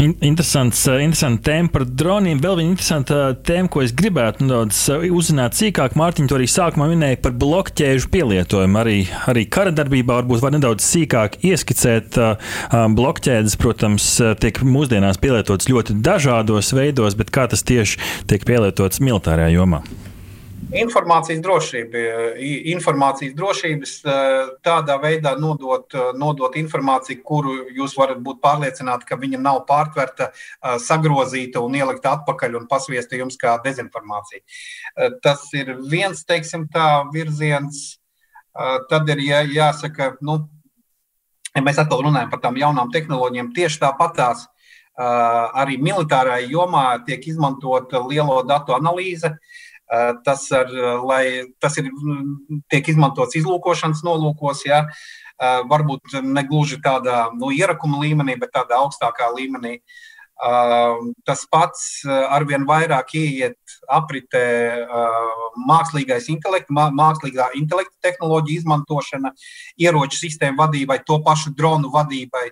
Interesants, 0.00 0.80
eh, 0.88 1.02
interesants 1.04 1.42
tēma 1.44 1.68
par 1.72 1.82
droniem. 1.84 2.38
Vēl 2.40 2.56
viena 2.56 2.72
interesanta 2.72 3.34
tēma, 3.44 3.68
ko 3.68 3.82
es 3.84 3.92
gribētu 3.92 4.46
nedaudz 4.46 4.78
eh, 4.94 5.04
uzzināt 5.12 5.58
sīkāk. 5.58 5.96
Mārtiņš 6.00 6.30
to 6.30 6.38
arī 6.38 6.46
sākumā 6.48 6.86
minēja 6.88 7.20
par 7.20 7.34
blokķēžu 7.36 8.08
pielietojumu. 8.14 8.80
Arī, 8.80 8.96
arī 9.28 9.44
kara 9.52 9.74
darbībā 9.76 10.22
varbūt 10.22 10.40
var 10.40 10.56
nedaudz 10.56 10.86
sīkāk 10.88 11.42
ieskicēt. 11.44 12.16
Eh, 12.16 12.52
blokķēdes, 12.96 13.58
protams, 13.60 14.06
tiek 14.40 14.62
mūsdienās 14.64 15.20
pielietotas 15.20 15.68
ļoti 15.68 16.00
dažādos 16.00 16.72
veidos, 16.76 17.18
bet 17.18 17.34
kā 17.34 17.50
tas 17.52 17.66
tieši 17.66 18.00
tiek 18.30 18.48
pielietots 18.48 19.04
militārajā 19.04 19.52
jomā? 19.58 19.84
Informācijas 20.70 21.40
drošība. 21.42 22.00
Informācijas 22.70 23.34
drošības 23.34 23.94
tādā 24.62 24.96
veidā 25.02 25.32
nodot, 25.38 25.90
nodot 26.14 26.54
informāciju, 26.60 27.22
kuru 27.26 27.54
jūs 27.74 27.96
varat 27.98 28.20
būt 28.22 28.38
pārliecināti, 28.44 29.08
ka 29.08 29.18
viņa 29.18 29.40
nav 29.42 29.64
pārtverta, 29.66 30.30
sagrozīta 30.84 31.62
un 31.64 31.74
ielikta 31.74 32.14
atpakaļ 32.18 32.60
un 32.60 32.68
pasviesta 32.70 33.18
jums 33.18 33.38
kā 33.40 33.56
dezinformācija. 33.64 34.44
Tas 35.24 35.48
ir 35.58 35.74
viens, 35.90 36.22
teiksim, 36.24 36.68
tā 36.70 37.02
virziens. 37.14 37.98
Tad 38.90 39.10
ir 39.10 39.24
jā, 39.26 39.42
jāsaka, 39.50 40.12
nu, 40.22 40.38
ja 41.54 41.64
mēs 41.66 41.82
atkal 41.82 42.04
runājam 42.06 42.30
par 42.30 42.44
tām 42.44 42.58
jaunām 42.60 42.94
tehnoloģijām, 42.94 43.50
tieši 43.58 43.82
tāpatās 43.82 44.46
arī 45.00 45.80
militārajā 45.82 46.46
jomā 46.50 46.84
tiek 47.06 47.26
izmantota 47.26 48.02
lielo 48.04 48.42
datu 48.46 48.74
analīze. 48.76 49.30
Uh, 49.32 49.66
tas, 50.24 50.44
ar, 50.52 50.70
lai, 51.04 51.24
tas 51.58 51.76
ir, 51.78 51.88
mm, 51.90 52.60
tiek 52.70 52.92
izmantots 52.92 53.34
izlūkošanas 53.40 54.04
nolūkos, 54.06 54.62
ja, 54.68 54.84
eh, 54.86 55.62
varbūt 55.66 56.20
ne 56.22 56.44
gluži 56.46 56.80
tādā 56.82 57.30
nu, 57.34 57.50
ierakuma 57.50 57.98
līmenī, 58.04 58.38
bet 58.38 58.54
tādā 58.54 58.78
augstākā 58.78 59.32
līmenī. 59.34 59.80
Eh, 60.40 61.00
tas 61.26 61.44
pats 61.50 62.06
arvien 62.06 62.64
vairāk 62.64 63.12
ieiet 63.18 63.58
apritē 63.88 64.86
mākslīgais 65.68 66.30
intelekts, 66.32 66.70
mākslīgā 66.70 67.50
intelekta 67.54 67.96
tehnoloģija 68.08 68.62
izmantošana, 68.62 69.34
ieroču 69.76 70.16
sistēmu 70.16 70.56
vadībai, 70.62 71.04
to 71.04 71.18
pašu 71.20 71.52
dronu 71.52 71.90
vadībai. 71.92 72.50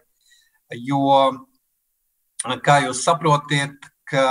Jo, 0.75 1.33
kā 2.61 2.83
jūs 2.85 3.01
saprotat, 3.07 3.73
ka 4.05 4.27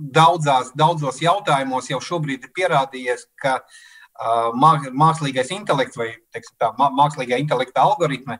daudzās, 0.00 0.72
daudzos 0.76 1.20
jautājumos 1.22 1.90
jau 1.90 2.00
šobrīd 2.02 2.46
ir 2.46 2.52
pierādījies, 2.56 3.26
ka 3.40 3.60
uh, 3.60 4.50
mākslīgais 4.56 5.52
intelekts 5.54 5.98
vai 6.00 6.10
teiksim, 6.34 6.56
tā, 6.60 6.70
mākslīgā 6.78 7.38
intelekta 7.40 7.84
algoritmi 7.84 8.38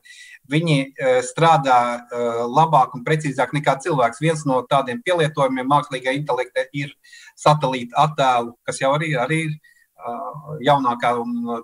viņi 0.51 0.79
uh, 0.89 1.19
strādā 1.27 1.81
uh, 2.01 2.45
labāk 2.49 2.95
un 2.97 3.05
precīzāk 3.07 3.55
nekā 3.57 3.79
cilvēks. 3.85 4.23
Viens 4.23 4.45
no 4.49 4.63
tādiem 4.71 5.03
pielietojumiem 5.07 5.69
mākslīgā 5.71 6.15
intelekta 6.19 6.67
ir 6.73 6.93
satelīta 7.39 8.07
attēlu, 8.07 8.57
kas 8.67 8.81
jau 8.83 8.95
arī, 8.97 9.15
arī 9.21 9.43
ir 9.49 9.57
uh, 9.57 10.57
jaunākā 10.67 11.15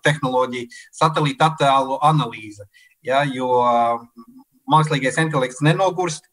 tehnoloģija, 0.07 0.73
satelīta 0.95 1.53
attēlu 1.53 2.01
analīze. 2.05 2.69
Ja, 3.07 3.23
jo 3.23 3.63
mākslīgais 4.71 5.19
intelekts 5.23 5.63
nenogurst, 5.63 6.27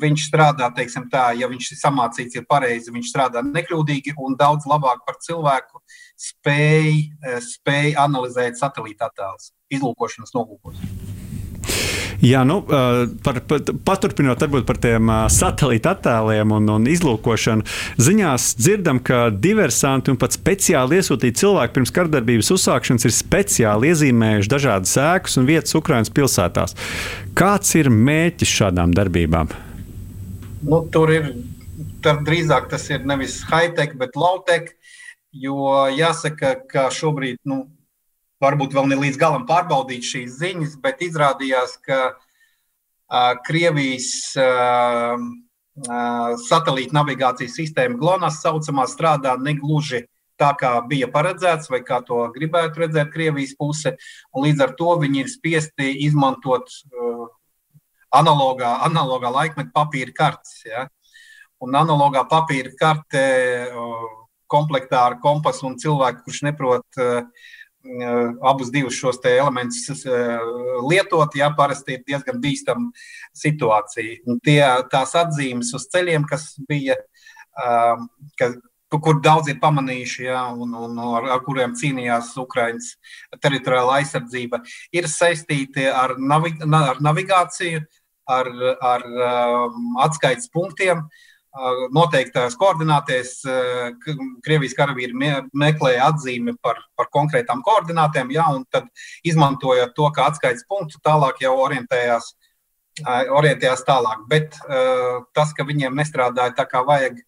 viņš 0.00 0.26
strādā, 0.28 0.68
teiksim, 0.74 1.06
tā, 1.12 1.30
ja 1.38 1.48
viņš 1.50 1.72
ir 1.72 1.80
samācīts, 1.80 2.38
ir 2.38 2.46
pareizi, 2.48 2.92
viņš 2.94 3.10
strādā 3.12 3.42
nekļūdīgi 3.46 4.16
un 4.22 4.36
daudz 4.38 4.68
labāk 4.68 5.04
par 5.06 5.20
cilvēku 5.22 5.82
spēj, 6.16 6.92
eh, 7.22 7.38
spēj 7.44 7.94
analizēt 8.00 8.58
satelīta 8.60 9.10
attēlus, 9.10 9.52
izlūkošanas 9.70 10.34
nolūkos. 10.36 10.82
Jā, 12.24 12.46
nu, 12.48 12.62
eh, 12.64 13.06
par, 13.22 13.40
par, 13.44 13.60
paturpinot 13.84 14.40
par 14.66 14.78
tiem 14.80 15.10
eh, 15.10 15.26
satelīta 15.28 15.92
attēliem 15.94 16.54
un, 16.56 16.70
un 16.78 16.88
izlūkošanu, 16.88 17.66
ziņās 18.00 18.48
dzirdam, 18.56 19.02
ka 19.04 19.28
diversanti 19.30 20.10
un 20.10 20.16
pat 20.20 20.32
speciāli 20.32 21.00
iesūtīti 21.00 21.42
cilvēki 21.44 21.76
pirms 21.76 21.92
kardarbības 21.92 22.50
uzsākšanas 22.56 23.06
ir 23.06 23.14
speciāli 23.14 23.92
iezīmējuši 23.92 24.52
dažādas 24.56 24.96
ēkas 25.04 25.38
un 25.40 25.46
vietas 25.52 25.76
Ukraiņas 25.76 26.16
pilsētās. 26.16 26.76
Kāds 27.36 27.76
ir 27.76 27.92
mērķis 27.92 28.58
šādām 28.62 28.96
darbībām? 28.96 29.65
Nu, 30.64 30.80
tur 30.92 31.12
ir 31.12 31.32
drīzāk 32.02 32.70
tas 32.70 32.88
ir 32.88 33.04
nevis 33.04 33.42
high-tech, 33.50 33.96
bet 34.00 34.16
low-tech. 34.16 34.72
Jo 35.36 35.84
jāsaka, 35.92 36.54
ka 36.70 36.86
šobrīd 36.88 37.42
nu, 37.44 37.66
varbūt 38.40 38.72
vēl 38.76 38.88
ne 38.88 38.96
līdz 39.02 39.18
galam 39.20 39.44
pārbaudīt 39.48 40.06
šīs 40.06 40.38
ziņas, 40.40 40.78
bet 40.80 41.02
izrādījās, 41.04 41.76
ka 41.84 41.98
uh, 42.14 43.34
Krievijas 43.44 44.08
uh, 44.40 45.20
uh, 45.20 46.32
satelīta 46.46 46.96
navigācijas 46.96 47.56
sistēma 47.58 48.00
GLONASS 48.00 48.40
saucamā 48.46 48.86
strādā 48.88 49.36
negluži 49.36 50.06
tā, 50.40 50.54
kā 50.56 50.72
bija 50.88 51.10
paredzēts, 51.12 51.68
vai 51.72 51.82
kā 51.84 52.00
to 52.06 52.22
gribētu 52.32 52.86
redzēt 52.86 53.12
Krievijas 53.12 53.52
puse. 53.60 53.96
Līdz 54.32 54.64
ar 54.64 54.76
to 54.80 54.96
viņi 55.04 55.24
ir 55.24 55.32
spiesti 55.32 55.92
izmantot 56.08 56.72
uh, 56.72 57.28
analogā, 58.20 58.76
analogā 58.86 59.32
laikmeta 59.32 59.72
papīra 59.74 60.14
kartes. 60.16 60.62
Ja? 60.68 60.86
Un 61.62 61.76
analogā 61.78 62.26
papīra 62.28 62.72
karte 62.78 63.26
uh, 63.70 64.08
komplektā 64.50 65.06
ar 65.10 65.20
kompasu 65.22 65.66
un 65.70 65.78
cilvēku, 65.80 66.26
kurš 66.26 66.42
neprot 66.46 67.00
uh, 67.02 67.22
abus 68.42 68.70
šos 68.90 69.18
elementus 69.24 70.04
lietot, 70.88 71.34
ja 71.34 71.50
parasti 71.56 71.96
ir 71.96 72.04
diezgan 72.06 72.40
bīstama 72.40 72.90
situācija. 73.34 74.22
Un 74.26 74.40
tie, 74.40 74.62
tās 74.90 75.14
atzīmes 75.14 75.72
uz 75.74 75.86
ceļiem, 75.92 76.24
kas 76.28 76.56
bija, 76.68 76.96
ka, 78.38 78.50
kur 78.90 79.20
daudz 79.22 79.48
ir 79.48 79.60
pamanījuši, 79.62 80.24
ja, 80.24 80.46
un, 80.52 80.74
un 80.74 80.98
ar, 80.98 81.28
ar 81.36 81.44
kuriem 81.46 81.74
cīnījās 81.78 82.34
Ukraiņas 82.38 82.92
teritoriāla 83.40 84.00
aizsardzība, 84.00 84.62
ir 84.92 85.08
saistīti 85.10 85.86
ar, 85.90 86.16
navi, 86.18 86.56
ar 86.62 87.02
navigāciju, 87.02 87.84
ar, 88.26 88.50
ar 88.82 89.06
um, 89.06 89.96
atskaites 90.04 90.50
punktiem. 90.52 91.06
Noteiktās 91.96 92.52
koordinātēs 92.60 93.30
Krievijas 94.44 94.74
karavīri 94.76 95.16
meklēja 95.56 96.10
atzīmi 96.10 96.52
par, 96.60 96.82
par 96.92 97.08
konkrētām 97.14 97.62
koordinātēm, 97.64 98.28
ja, 98.34 98.50
un 98.52 98.66
tad 98.68 98.90
izmantojot 99.24 99.94
to 99.96 100.10
kā 100.12 100.26
atskaites 100.28 100.66
punktu, 100.68 101.00
tālāk 101.00 101.40
jau 101.40 101.54
orientējās, 101.62 102.28
orientējās 103.38 103.86
tālāk. 103.88 104.26
Bet 104.28 104.60
tas, 105.32 105.54
ka 105.56 105.64
viņiem 105.64 105.96
nestrādāja 105.96 106.52
tā 106.60 106.68
kā 106.68 106.84
vajag, 106.84 107.24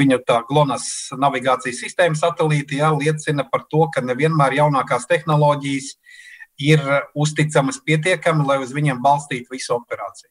viņu 0.00 0.18
tā 0.26 0.40
GLONAS 0.48 1.12
navigācijas 1.20 1.84
sistēma 1.84 2.18
satelīti 2.18 2.80
jā, 2.80 2.90
liecina 2.96 3.44
par 3.46 3.66
to, 3.70 3.86
ka 3.94 4.02
nevienmēr 4.02 4.58
jaunākās 4.58 5.06
tehnoloģijas 5.06 5.92
ir 6.58 6.82
uzticamas 7.14 7.78
pietiekami, 7.84 8.46
lai 8.46 8.58
uz 8.62 8.72
viņiem 8.76 9.02
balstītu 9.04 9.52
visu 9.56 9.74
operāciju. 9.76 10.30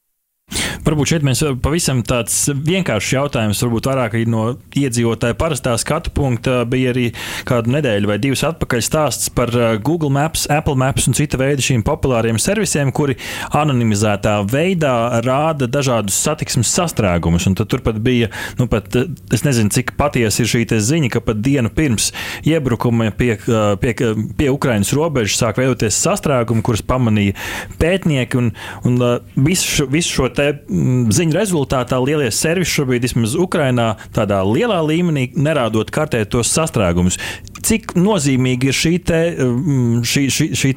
Varbūt 0.84 1.10
šeit 1.12 1.24
mēs 1.26 1.42
pavisam 1.64 2.02
tāds 2.06 2.34
vienkāršs 2.50 3.12
jautājums, 3.14 3.62
varbūt 3.64 3.88
vairāk 3.88 4.16
no 4.28 4.42
iedzīvotāja 4.76 5.36
parastā 5.38 5.74
skatu 5.80 6.12
punkta. 6.14 6.58
Bija 6.68 6.92
arī 6.92 7.06
kādu 7.48 7.72
nedēļu 7.74 8.10
vai 8.10 8.18
divas 8.22 8.44
atpakaļ 8.46 8.82
stāsts 8.84 9.30
par 9.32 9.52
uh, 9.56 9.74
Google 9.82 10.12
Maps, 10.14 10.46
Apple 10.52 10.76
Maps 10.78 11.08
un 11.08 11.16
cita 11.16 11.40
veida 11.40 11.64
šīm 11.64 11.84
populāriem 11.86 12.38
servisiem, 12.42 12.92
kuri 12.94 13.16
anonimizētā 13.56 14.36
veidā 14.50 15.22
rāda 15.24 15.68
dažādus 15.70 16.18
satiksmes 16.26 16.72
sastrēgumus. 16.76 17.48
Un 17.48 17.56
tad 17.58 17.70
turpat 17.72 18.00
bija, 18.02 18.30
nu 18.60 18.68
pat, 18.70 18.90
uh, 18.98 19.08
es 19.34 19.46
nezinu, 19.46 19.72
cik 19.74 19.94
patiesa 19.98 20.44
ir 20.44 20.52
šī 20.52 20.66
ziņa, 20.66 21.10
ka 21.14 21.22
pat 21.24 21.40
dienu 21.44 21.70
pirms 21.72 22.10
iebrukuma 22.46 23.10
pie, 23.16 23.36
pie, 23.80 23.94
pie 24.36 24.50
Ukrainas 24.52 24.92
robežas 24.96 25.38
sāk 25.40 25.60
veidoties 25.60 25.98
sastrēgumi, 26.02 26.64
kurus 26.66 26.84
pamanīja 26.86 27.36
pētnieki 27.80 28.40
un, 28.40 28.50
un 28.88 28.98
visu, 29.46 29.86
visu 29.90 30.20
šo 30.20 30.30
te 30.34 30.52
ziņu 30.66 31.36
rezultātā 31.36 31.98
lielie 32.02 32.30
servisi 32.34 32.80
šobrīd, 32.80 33.04
vismaz 33.06 33.36
Ukrainā, 33.38 33.94
tādā 34.14 34.40
lielā 34.46 34.80
līmenī 34.84 35.28
nerādot 35.36 35.90
kartē 35.94 36.24
tos 36.28 36.50
sastrēgumus. 36.54 37.18
Cik 37.66 37.96
nozīmīgi 37.98 38.70
ir 38.70 38.76
šī, 38.76 38.92
te, 39.02 39.20
mm, 39.42 40.02
šī, 40.06 40.24
šī, 40.30 40.46
šī 40.58 40.72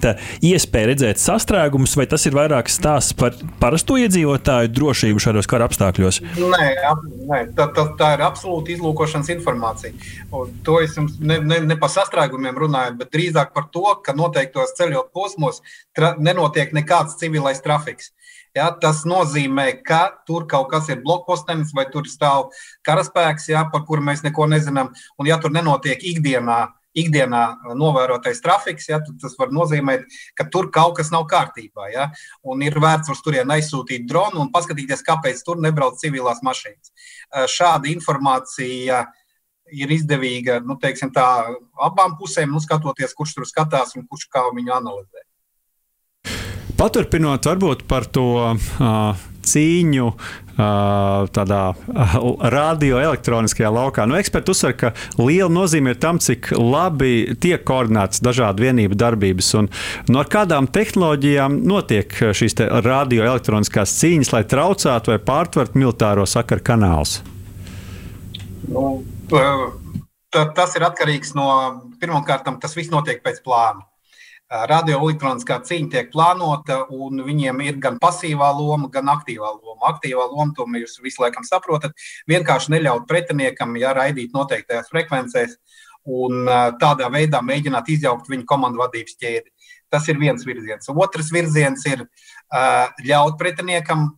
iespēja 0.50 0.90
redzēt 0.90 1.22
sastrēgumus, 1.22 1.94
vai 2.00 2.08
tas 2.10 2.26
ir 2.26 2.38
vairāk 2.38 2.72
stāsts 2.72 3.14
par 3.18 3.38
parasto 3.62 3.98
iedzīvotāju 4.02 4.72
drošību 4.74 5.22
šādos 5.22 5.50
kara 5.50 5.68
apstākļos? 5.70 6.22
Nē, 6.40 6.70
nē 7.30 7.42
tā, 7.58 7.70
tā, 7.76 7.86
tā 8.00 8.14
ir 8.18 8.26
absolūti 8.26 8.78
izlūkošanas 8.78 9.30
informācija. 9.36 9.94
Un 10.34 10.56
to 10.66 10.80
es 10.82 10.98
jums 10.98 11.20
ne, 11.22 11.40
ne, 11.46 11.62
ne 11.70 11.78
par 11.80 11.94
sastrēgumiem 11.94 12.58
runāju, 12.58 12.98
bet 13.02 13.14
drīzāk 13.14 13.54
par 13.54 13.70
to, 13.74 13.86
ka 14.06 14.18
noteiktos 14.18 14.74
ceļot 14.80 15.14
posmos 15.14 15.62
tra, 15.94 16.16
nenotiek 16.18 16.74
nekāds 16.74 17.20
civilais 17.22 17.62
trafiks. 17.66 18.14
Ja, 18.58 18.72
tas 18.82 19.04
nozīmē, 19.06 19.68
ka 19.86 20.02
tur 20.26 20.48
kaut 20.50 20.72
kas 20.72 20.90
ir 20.90 21.04
blokpostenis 21.04 21.70
vai 21.78 21.86
tur 21.94 22.10
stāv 22.10 22.50
karaspēks, 22.88 23.52
ja, 23.52 23.68
par 23.70 23.86
kuru 23.86 24.02
mēs 24.06 24.24
neko 24.26 24.48
nezinām. 24.50 24.90
Un, 25.20 25.30
ja 25.30 25.38
tur 25.42 25.54
nenotiek 25.54 26.02
ikdienā, 26.16 26.58
ikdienā 26.98 27.44
novērotais 27.78 28.42
trafiks, 28.42 28.90
ja, 28.90 29.00
tad 29.06 29.22
tas 29.22 29.38
var 29.38 29.54
nozīmēt, 29.54 30.08
ka 30.34 30.48
tur 30.50 30.72
kaut 30.74 30.98
kas 30.98 31.14
nav 31.14 31.28
kārtībā. 31.30 31.92
Ja, 31.94 32.10
un 32.42 32.66
ir 32.66 32.80
vērts 32.82 33.14
uz 33.14 33.22
turieni 33.26 33.60
aizsūtīt 33.60 34.10
dronu 34.10 34.42
un 34.42 34.52
paskatīties, 34.56 35.06
kāpēc 35.06 35.46
tur 35.46 35.62
nebrauc 35.62 36.02
civilās 36.02 36.42
mašīnas. 36.46 36.94
Šāda 37.54 37.92
informācija 37.94 39.06
ir 39.70 39.94
izdevīga 39.94 40.60
nu, 40.66 40.80
tā, 40.82 41.30
abām 41.86 42.18
pusēm, 42.18 42.50
nu, 42.50 42.62
skatoties, 42.64 43.14
kurš 43.14 43.38
tur 43.38 43.50
skatās 43.50 43.94
un 44.00 44.10
kurš 44.10 44.26
kā 44.34 44.48
viņu 44.56 44.74
analizē. 44.82 45.29
Paturpinot 46.80 47.44
varbūt 47.44 47.84
par 47.92 48.06
to 48.08 48.30
uh, 48.56 49.26
cīņu 49.44 50.12
tādā 50.60 51.60
radioelektroniskajā 52.52 53.70
laukā. 53.72 54.06
Nu, 54.10 54.18
eksperti 54.20 54.52
uzsver, 54.52 54.74
ka 54.76 54.92
liela 55.16 55.48
nozīme 55.54 55.94
ir 55.94 56.00
tam, 56.04 56.20
cik 56.20 56.52
labi 56.58 57.38
tiek 57.40 57.64
koordinētas 57.68 58.20
dažādu 58.26 58.66
vienību 58.66 58.98
darbības 59.00 59.54
un 59.62 59.70
no 60.12 60.24
kādām 60.28 60.68
tehnoloģijām 60.68 61.62
notiek 61.64 62.12
šīs 62.12 62.60
radioelektroniskās 62.84 63.96
cīņas, 64.02 64.34
lai 64.36 64.44
traucētu 64.52 65.14
vai 65.14 65.20
pārtvertu 65.32 65.80
militāro 65.80 66.28
sakaru 66.28 66.66
kanālus. 66.72 67.20
Nu, 68.68 69.00
tas 70.32 70.76
ir 70.76 70.88
atkarīgs 70.90 71.32
no 71.40 71.48
pirmkārt, 72.02 72.52
tas 72.60 72.76
viss 72.76 72.92
notiek 72.92 73.24
pēc 73.24 73.40
plāna 73.46 73.88
radioelektroniskā 74.50 75.60
cīņa 75.66 75.92
tiek 75.94 76.08
plānota, 76.14 76.82
un 76.90 77.22
viņiem 77.26 77.62
ir 77.68 77.78
gan 77.82 78.00
pasīvā 78.02 78.50
loma, 78.58 78.90
gan 78.94 79.12
aktīvā 79.14 79.52
loma. 79.54 79.92
Aktīvā 79.92 80.26
loma, 80.32 80.54
to 80.58 80.66
jūs 80.80 80.98
visu 81.04 81.22
laikam 81.24 81.46
saprotat, 81.46 81.94
vienkārši 82.30 82.74
neļaut 82.74 83.06
pretiniekam 83.10 83.78
ja, 83.78 83.94
raidīt 83.98 84.34
noteiktajās 84.34 84.90
frekvencēs 84.90 85.58
un 86.10 86.50
tādā 86.82 87.10
veidā 87.14 87.42
mēģināt 87.46 87.92
izjaukt 87.94 88.30
viņu 88.32 88.48
komandu 88.50 88.82
vadības 88.82 89.18
ķēdi. 89.22 89.52
Tas 89.90 90.08
ir 90.10 90.18
viens 90.22 90.46
virziens. 90.46 90.90
Otrs 90.90 91.32
virziens 91.34 91.86
ir 91.90 92.06
ļaut 93.06 93.38
pretiniekam 93.38 94.10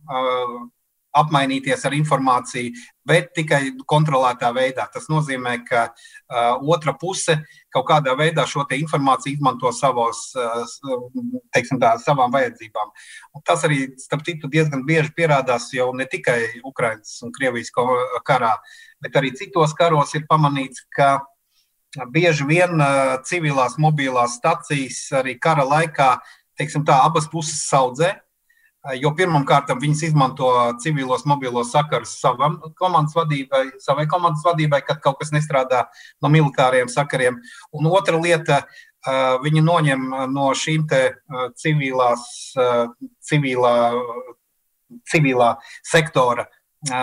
apmainīties 1.16 1.84
ar 1.86 1.94
informāciju, 1.96 2.72
bet 3.08 3.32
tikai 3.36 3.60
kontrolētā 3.88 4.52
veidā. 4.54 4.86
Tas 4.92 5.08
nozīmē, 5.12 5.58
ka 5.66 5.84
uh, 5.90 6.62
otra 6.72 6.94
puse 6.98 7.36
kaut 7.72 7.86
kādā 7.88 8.14
veidā 8.18 8.44
šo 8.48 8.64
informāciju 8.76 9.36
izmanto 9.36 9.72
savos, 9.76 10.24
uh, 10.38 10.62
teiksim, 11.54 11.80
tā, 11.82 11.94
savām 12.02 12.32
vajadzībām. 12.32 12.94
Un 13.36 13.44
tas 13.46 13.64
arī, 13.68 13.84
starp 14.00 14.24
citu, 14.28 14.50
diezgan 14.52 14.86
bieži 14.88 15.12
pierādās 15.16 15.70
jau 15.76 15.90
ne 15.96 16.08
tikai 16.08 16.62
Ukraiņas 16.64 17.20
un 17.26 17.36
Krievijas 17.36 17.72
karā, 18.24 18.56
bet 19.02 19.20
arī 19.20 19.34
citos 19.36 19.76
karos 19.76 20.14
ir 20.16 20.26
pamanīts, 20.30 20.86
ka 20.96 21.18
bieži 22.12 22.48
vien 22.48 22.78
uh, 22.80 23.18
civilās 23.28 23.76
mobilās 23.76 24.38
stacijas 24.40 25.04
arī 25.20 25.36
kara 25.40 25.66
laikā, 25.68 26.14
teiksim 26.56 26.86
tā, 26.88 27.02
abas 27.04 27.28
puses 27.28 27.66
saudzē 27.68 28.14
Jo 28.98 29.12
pirmkārt, 29.14 29.68
viņas 29.78 30.00
izmanto 30.08 30.48
civilos 30.82 31.22
mobilos 31.28 31.68
sakarus 31.70 32.16
savam 32.18 32.56
komandas 32.74 33.14
vadībai, 33.14 33.78
savai 33.78 34.08
komandas 34.10 34.42
vadībai, 34.42 34.80
kad 34.82 34.98
kaut 35.04 35.20
kas 35.20 35.30
nestrādā 35.30 35.84
no 36.22 36.30
militāriem 36.32 36.90
sakariem. 36.90 37.36
Un 37.70 37.86
otra 37.86 38.18
lieta, 38.18 38.64
viņi 39.44 39.62
noņem 39.62 40.08
no 40.34 40.48
šīm 40.58 40.88
civilās, 41.62 42.24
civilā, 43.30 43.76
civilā 45.12 45.52
sektora 45.86 46.48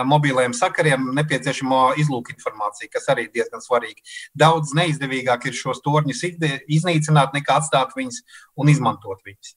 mobiliem 0.04 0.52
sakariem 0.52 1.06
nepieciešamo 1.16 1.94
izlūku 1.96 2.34
informāciju, 2.34 2.90
kas 2.92 3.08
arī 3.08 3.24
ir 3.24 3.32
diezgan 3.38 3.64
svarīgi. 3.64 4.04
Daudz 4.36 4.74
neizdevīgāk 4.76 5.48
ir 5.48 5.56
šos 5.56 5.80
torņus 5.80 6.20
iznīcināt, 6.68 7.32
nekā 7.32 7.56
atstāt 7.62 7.96
viņus 7.96 8.20
un 8.60 8.68
izmantot 8.68 9.24
viņus. 9.24 9.56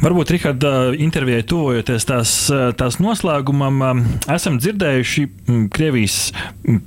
Varbūt, 0.00 0.30
Rihard, 0.32 0.64
intervijai 0.96 1.42
tuvojoties 1.44 2.06
tās, 2.08 2.30
tās 2.80 2.96
noslēgumam, 3.04 3.82
esam 4.32 4.54
dzirdējuši 4.56 5.24
Krievijas, 5.74 6.14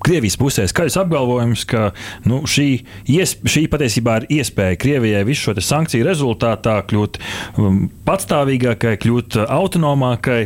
Krievijas 0.02 0.38
pusē 0.42 0.66
skaļus 0.72 0.98
apgalvojumus, 0.98 1.66
ka 1.70 1.92
nu, 2.26 2.40
šī, 2.50 2.66
iesp, 3.14 3.44
šī 3.54 3.68
patiesībā 3.70 4.16
ir 4.24 4.26
iespēja 4.40 4.80
Krievijai 4.82 5.22
visu 5.28 5.52
šo 5.52 5.62
sankciju 5.62 6.08
rezultātā 6.08 6.80
kļūt 6.90 7.20
patstāvīgākai, 8.08 8.96
kļūt 9.06 9.38
autonomākai. 9.44 10.40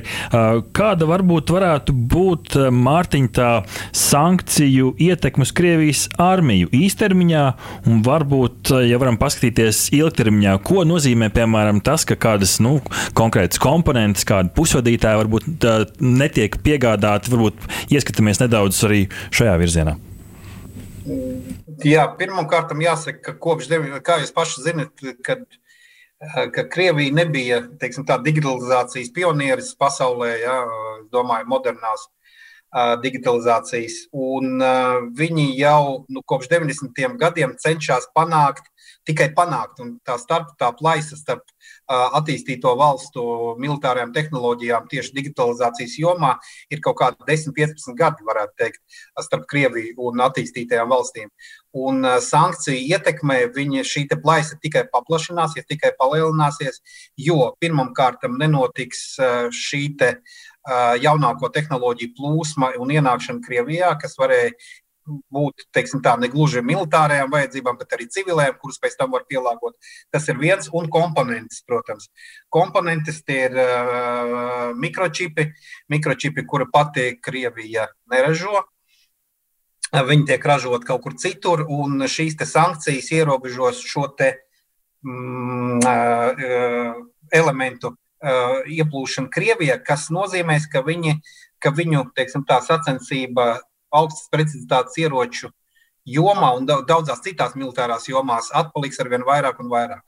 Kāda 0.76 1.08
varbūt 1.08 1.56
varētu 1.56 1.96
būt 1.96 2.60
Mārtiņa 2.76 3.32
tā 3.40 3.54
sankciju 3.96 4.92
ietekme 5.08 5.48
uz 5.48 5.56
Krievijas 5.56 6.04
armiju 6.20 6.68
īstermiņā, 6.76 7.48
un 7.88 8.04
varbūt, 8.04 8.76
ja 8.92 9.00
varam 9.00 9.16
paskatīties 9.24 9.86
ilgtermiņā, 9.96 10.60
ko 10.68 10.84
nozīmē, 10.92 11.32
piemēram, 11.32 11.80
tas, 11.80 12.04
ka 12.04 12.20
kādas 12.20 12.57
kādas 12.58 12.62
nu, 12.62 12.82
konkrētas 13.16 13.60
komponentes, 13.60 14.26
kāda 14.26 14.52
pusvadītāja 14.56 15.20
varbūt 15.22 15.46
netiek 16.02 16.58
piegādāta. 16.64 17.30
Varbūt 17.32 17.56
ieskatāmies 17.92 18.42
nedaudz 18.42 18.84
arī 18.86 19.08
šajā 19.32 19.58
virzienā. 19.58 19.98
Jā, 21.86 22.08
pirmkārt, 22.18 22.74
jāsaka, 22.74 23.22
ka 23.22 23.34
kopš, 23.40 23.70
kā 24.04 24.20
jūs 24.22 24.34
paši 24.34 24.64
zinat, 24.66 24.92
kad, 25.24 25.46
ka 26.52 26.66
Krievija 26.68 27.14
nebija 27.14 27.62
teiksim, 27.80 28.06
tā, 28.06 28.18
digitalizācijas 28.20 29.14
pionieris 29.14 29.76
pasaulē, 29.78 30.34
jā, 30.42 30.58
domāju, 31.14 31.48
modernās 31.48 32.10
digitalizācijas. 33.04 34.08
Un 34.12 34.60
viņi 35.18 35.48
jau 35.60 36.06
nu, 36.12 36.24
kopš 36.28 36.50
90. 36.52 37.16
gadiem 37.22 37.56
cenšas 37.62 38.10
panākt 38.16 38.68
tikai 39.08 39.30
panākt. 39.36 39.80
Un 39.84 39.96
tā 40.06 40.18
starp, 40.20 40.52
tā 40.60 40.70
plaisa 40.76 41.18
starp 41.20 41.46
attīstīto 41.88 42.74
valstu 42.80 43.24
militārajām 43.62 44.14
tehnoloģijām 44.16 44.90
tieši 44.92 45.16
digitalizācijas 45.16 45.96
jomā 46.02 46.34
ir 46.74 46.84
kaut 46.84 47.00
kāda 47.02 47.30
10, 47.30 47.56
15 47.56 47.96
gadi, 47.98 48.28
varētu 48.28 48.58
teikt, 48.60 48.84
starp 49.24 49.48
Krieviju 49.50 50.10
un 50.10 50.26
attīstītajām 50.28 50.92
valstīm. 50.92 51.32
Un 51.78 52.06
sankciju 52.24 52.80
ietekmē 52.96 53.40
viņa 53.56 53.86
šī 53.86 54.06
plaisa 54.24 54.58
tikai 54.64 54.86
paplašināsies, 54.94 55.68
tikai 55.70 55.94
palielināsies, 56.00 56.82
jo 57.18 57.52
pirmkārt 57.62 58.26
nenotiks 58.34 59.04
šī 59.54 59.84
te, 60.00 60.12
jaunāko 61.04 61.52
tehnoloģiju 61.54 62.16
plūsma 62.18 62.74
un 62.82 62.92
ienākšana 62.98 63.44
Krievijā, 63.46 63.94
kas 64.02 64.18
varēja 64.20 64.52
būt 65.08 65.68
teiksim, 65.76 66.02
tā, 66.04 66.16
ne 66.20 66.30
gluži 66.32 66.62
militārajām 66.66 67.32
vajadzībām, 67.32 67.78
bet 67.80 67.94
arī 67.96 68.08
civilējām, 68.12 68.58
kuras 68.62 68.80
pēc 68.84 68.98
tam 69.00 69.14
var 69.16 69.26
pielāgot. 69.30 69.78
Tas 70.14 70.28
ir 70.28 70.40
viens 70.42 70.70
un 70.76 70.90
komponents, 70.92 71.62
protams. 71.68 72.10
Komponentes 72.54 73.22
tie 73.28 73.46
ir 73.48 73.60
uh, 73.62 74.74
mikročipi, 74.76 75.50
mikročipi, 75.94 76.46
kura 76.48 76.68
pati 76.74 77.14
Krievija 77.24 77.88
neražo. 78.12 78.66
Viņi 79.94 80.26
tiek 80.28 80.44
ražot 80.44 80.84
kaut 80.84 81.04
kur 81.06 81.16
citur, 81.16 81.64
un 81.70 82.02
šīs 82.12 82.36
sankcijas 82.44 83.12
ierobežos 83.16 83.80
šo 83.88 84.08
te, 84.18 84.34
mm, 85.06 85.80
elementu 87.32 87.94
ieplūšanu 88.68 89.32
Krievijā, 89.32 89.78
kas 89.84 90.10
nozīmē, 90.12 90.58
ka, 90.72 90.82
viņi, 90.82 91.22
ka 91.60 91.72
viņu 91.72 92.12
teiksim, 92.18 92.44
sacensība 92.48 93.62
augstas 93.94 94.28
precizitātes 94.34 94.98
ieroču 94.98 95.52
jomā 96.08 96.54
un 96.58 96.66
daudzās 96.66 97.22
citās 97.24 97.56
militārās 97.56 98.08
jomās 98.10 98.52
atpaliks 98.52 99.00
ar 99.00 99.10
vien 99.10 99.24
vairāk 99.28 99.60
un 99.60 99.70
vairāk. 99.70 100.04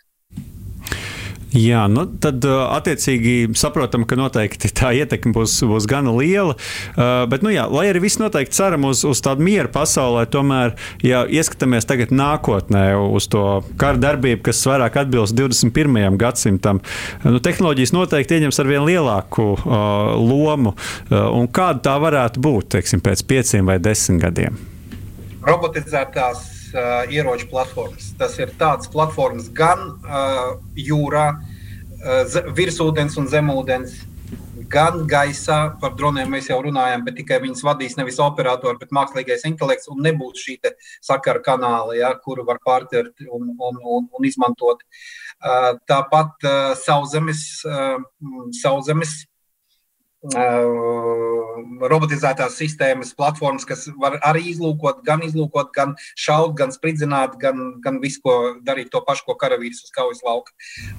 Jā, 1.49 1.87
nu 1.89 2.03
tad 2.21 2.45
attiecīgi 2.45 3.55
saprotam, 3.57 4.03
ka 4.05 4.13
noteikti 4.19 4.69
tā 4.69 4.91
ietekme 4.99 5.33
būs, 5.33 5.55
būs 5.65 5.87
gana 5.89 6.11
liela. 6.13 6.53
Bet, 6.93 7.41
nu 7.41 7.49
jā, 7.49 7.63
lai 7.73 7.87
arī 7.89 8.03
viss 8.03 8.19
noteikti 8.21 8.53
ceram 8.53 8.85
uz, 8.85 9.01
uz 9.07 9.21
tādu 9.25 9.47
mieru 9.47 9.71
pasaulē, 9.73 10.27
tomēr, 10.29 10.75
ja 11.01 11.23
ieskatāmies 11.25 11.89
tagad 11.89 12.13
nākotnē 12.13 12.83
uz 13.01 13.25
to 13.33 13.43
kara 13.81 13.97
darbību, 13.97 14.43
kas 14.45 14.61
vairāk 14.69 14.99
atbilst 15.01 15.33
21. 15.39 16.19
gadsimtam, 16.21 16.83
nu, 17.25 17.41
tehnoloģijas 17.41 17.95
noteikti 17.97 18.37
ieņems 18.37 18.61
ar 18.61 18.69
vien 18.69 18.85
lielāku 18.85 19.49
uh, 19.55 20.13
lomu. 20.21 20.75
Uh, 21.09 21.31
un 21.33 21.49
kāda 21.49 21.81
tā 21.89 21.97
varētu 22.05 22.45
būt, 22.45 22.75
teiksim, 22.77 23.01
pēc 23.01 23.25
pieciem 23.25 23.73
vai 23.73 23.79
desmit 23.81 24.21
gadiem? 24.21 24.61
Robotizētās 25.49 26.58
uh, 26.73 27.05
ieroču 27.11 27.49
platformas. 27.51 28.11
Tas 28.19 28.37
ir 28.39 28.53
tāds 28.59 28.89
platformas 28.91 29.49
gan 29.53 29.81
uh, 30.03 30.57
jūrā, 30.77 31.25
uh, 31.39 32.39
virsūdens 32.55 33.17
un 33.19 33.29
zemūdens, 33.31 33.97
gan 34.69 35.05
gaisā. 35.09 35.59
Par 35.81 35.95
droniem 35.97 36.29
mēs 36.33 36.49
jau 36.51 36.59
runājam, 36.63 37.05
bet 37.05 37.17
tikai 37.19 37.39
viņas 37.43 37.63
vadīs 37.65 37.97
nevis 37.97 38.19
operatori, 38.23 38.79
bet 38.81 38.93
mākslīgais 38.95 39.45
intelekts. 39.49 39.89
Un 39.91 40.03
nebūs 40.05 40.43
šī 40.45 40.59
sakara 41.05 41.41
kanāla, 41.45 41.95
ja, 41.97 42.13
kuru 42.23 42.45
var 42.47 42.61
pārtvert 42.65 43.25
un, 43.27 43.53
un, 43.55 43.81
un, 43.97 44.07
un 44.11 44.29
izmantot. 44.29 44.83
Uh, 45.39 45.73
tāpat 45.87 46.45
uh, 46.45 46.75
sauszemes, 46.75 47.43
uh, 47.65 47.99
sauszemes 48.59 49.21
robotizētās 51.79 52.57
sistēmas, 52.59 53.13
platformas, 53.15 53.63
kas 53.63 53.85
var 53.95 54.17
arī 54.27 54.49
izlūkot, 54.51 54.99
gan 55.07 55.23
izlūkot, 55.23 55.71
gan 55.75 55.95
šaut, 56.19 56.57
gan 56.59 56.71
spridzināt, 56.75 57.37
gan, 57.39 57.79
gan 57.79 58.01
visu, 58.03 58.19
ko 58.23 58.59
darīt 58.63 58.91
to 58.91 58.99
pašu, 59.07 59.23
ko 59.25 59.35
karavīrs 59.39 59.83
uz 59.85 59.91
kaujas 59.95 60.19
lauka. 60.25 60.51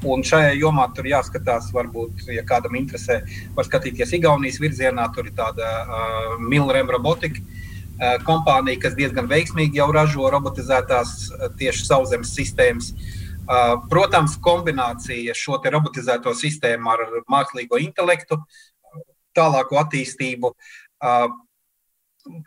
Un 0.09 0.25
šajā 0.25 0.57
jomā 0.57 0.89
tur 0.97 1.05
jāskatās, 1.05 1.69
varbūt, 1.77 2.25
ja 2.33 2.45
kādam 2.49 2.79
interesē, 2.81 3.21
var 3.57 3.69
skatīties 3.69 4.17
Igaunijas 4.17 4.61
virzienā, 4.61 5.13
tur 5.15 5.29
ir 5.29 5.37
tāda 5.37 5.69
uh, 5.69 6.39
Milrem 6.41 6.89
robotika. 6.89 7.45
Uh, 8.01 8.17
kompānija, 8.25 8.81
kas 8.81 8.95
diezgan 8.97 9.29
veiksmīgi 9.29 9.77
jau 9.77 9.91
ražo 9.93 10.31
robotizētās 10.33 11.11
uh, 11.29 11.51
tieši 11.61 11.85
sauszemes 11.85 12.33
sistēmas, 12.33 12.95
uh, 12.95 13.19
Protams, 13.91 14.37
kombinācija 14.39 15.35
šo 15.35 15.57
robotizēto 15.75 16.31
sistēmu 16.39 16.93
ar 16.93 17.01
mākslīgo 17.27 17.81
intelektu 17.83 18.39
tālāko 19.37 19.79
attīstību. 19.81 20.53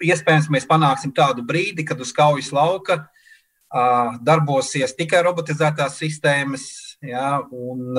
Iespējams, 0.03 0.51
mēs 0.53 0.69
panāksim 0.69 1.13
tādu 1.15 1.45
brīdi, 1.45 1.85
kad 1.87 2.01
uz 2.01 2.13
kaujas 2.15 2.51
lauka 2.53 3.01
darbosies 4.21 4.93
tikai 4.93 5.23
robotizētās 5.25 5.97
sistēmas, 5.97 6.65
ja, 7.01 7.39
un 7.49 7.97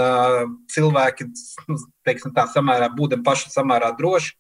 cilvēki, 0.71 1.27
nu, 1.67 1.79
teiksim, 2.07 2.35
tā 2.37 2.47
samērā, 2.53 2.93
būdami 2.95 3.27
paši 3.27 3.51
samērā 3.51 3.91
droši, 3.99 4.37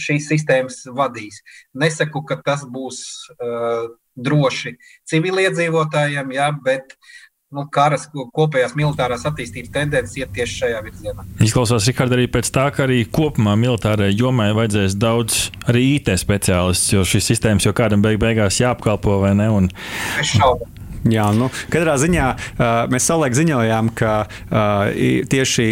šīs 0.00 0.30
sistēmas 0.30 0.80
vadīs. 0.96 1.42
Nesaku, 1.76 2.22
ka 2.24 2.38
tas 2.46 2.64
būs 2.64 3.02
uh, 3.36 3.90
droši 4.16 4.76
civiliedzīvotājiem, 5.10 6.32
ja, 6.36 6.48
bet 6.64 6.96
nu, 7.50 7.64
karas, 7.74 8.04
kopējās 8.36 8.76
militārās 8.78 9.24
attīstības 9.26 9.72
tendences 9.74 10.14
iet 10.20 10.30
tieši 10.36 10.58
šajā 10.60 10.82
virzienā. 10.86 11.24
Izklausās, 11.42 11.88
Rikārd, 11.90 12.14
arī 12.14 12.28
pēc 12.30 12.50
tā, 12.54 12.68
ka 12.74 12.84
arī 12.86 13.00
kopumā 13.10 13.56
militārajai 13.58 14.14
jomai 14.14 14.50
vajadzēs 14.54 14.94
daudz 15.02 15.40
arī 15.70 15.82
IT 15.96 16.14
speciālistus, 16.22 16.94
jo 16.94 17.02
šīs 17.14 17.32
sistēmas 17.32 17.66
jau 17.66 17.74
kādam 17.74 18.06
beig 18.06 18.20
beigās 18.22 18.60
jāapkalpo 18.62 19.18
vai 19.24 19.34
ne. 19.38 19.50
Un... 19.50 19.66
Es 20.22 20.36
šaubu. 20.36 20.70
Jā, 21.08 21.30
nu, 21.32 21.48
katrā 21.72 21.94
ziņā 22.00 22.26
uh, 22.28 22.64
mēs 22.92 23.06
savulaik 23.08 23.36
ziņojām, 23.38 23.90
ka 23.96 24.12
uh, 24.26 24.90
tieši 25.32 25.66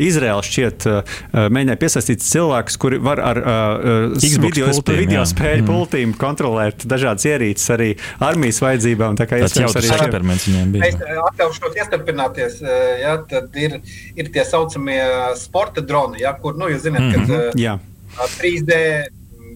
Izraels 0.00 0.48
šķiet 0.48 0.86
uh, 0.88 1.18
mēģināja 1.52 1.80
piesaistīt 1.82 2.24
cilvēkus, 2.24 2.78
kuri 2.80 3.00
var 3.04 3.20
ar 3.20 3.40
uh, 3.40 4.14
video, 4.22 4.70
pultīm, 4.72 5.00
video 5.02 5.24
spēļu 5.28 5.64
mm. 5.64 5.68
pultīm 5.68 6.14
kontrolēt 6.20 6.86
dažādas 6.88 7.26
ierīces 7.28 7.74
arī 7.76 7.90
armijas 8.24 8.62
vajadzībām. 8.64 9.18
Tā 9.20 9.28
kā 9.28 9.42
tas 9.44 9.56
jau 9.58 9.68
arī 9.68 9.90
eksperiments 9.98 10.48
viņiem 10.48 10.72
bija. 10.76 10.88
Es 10.88 11.26
atļaušos 11.28 11.76
iestarpināties, 11.82 12.62
ja, 13.02 13.18
tad 13.28 13.58
ir, 13.60 13.80
ir 14.16 14.30
tie 14.32 14.46
saucamie 14.48 15.02
sporta 15.40 15.84
droni, 15.84 16.22
ja, 16.24 16.32
kur, 16.40 16.56
nu, 16.56 16.70
jūs 16.72 16.86
zināt, 16.86 17.04
mm 17.04 17.28
-hmm. 17.28 17.52
kad 17.52 17.76
uh, 17.76 17.92
3D 18.38 18.80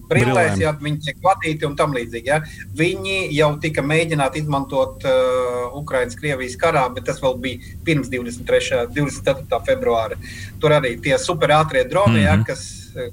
brillēs, 0.09 0.57
ja 0.61 0.73
viņi 0.79 0.99
tiek 1.05 1.21
vadīti 1.23 1.67
un 1.67 1.77
tam 1.79 1.93
līdzīgi. 1.97 2.31
Ja. 2.31 2.41
Viņi 2.79 3.29
jau 3.35 3.51
tika 3.63 3.83
mēģināti 3.85 4.43
izmantot 4.43 5.05
uh, 5.07 5.77
Ukraiņas-Krievijas 5.79 6.57
karā, 6.59 6.85
bet 6.93 7.07
tas 7.09 7.21
vēl 7.23 7.39
bija 7.43 7.77
pirms 7.87 8.11
23. 8.11 8.85
24. 8.95 9.63
februāra. 9.69 10.19
Tur 10.59 10.75
arī 10.77 10.95
tie 11.03 11.17
superātrie 11.21 11.85
droni, 11.89 12.19
mm 12.19 12.25
-hmm. 12.25 12.29
ja, 12.29 12.43
kas. 12.45 12.69
Uh, 12.95 13.09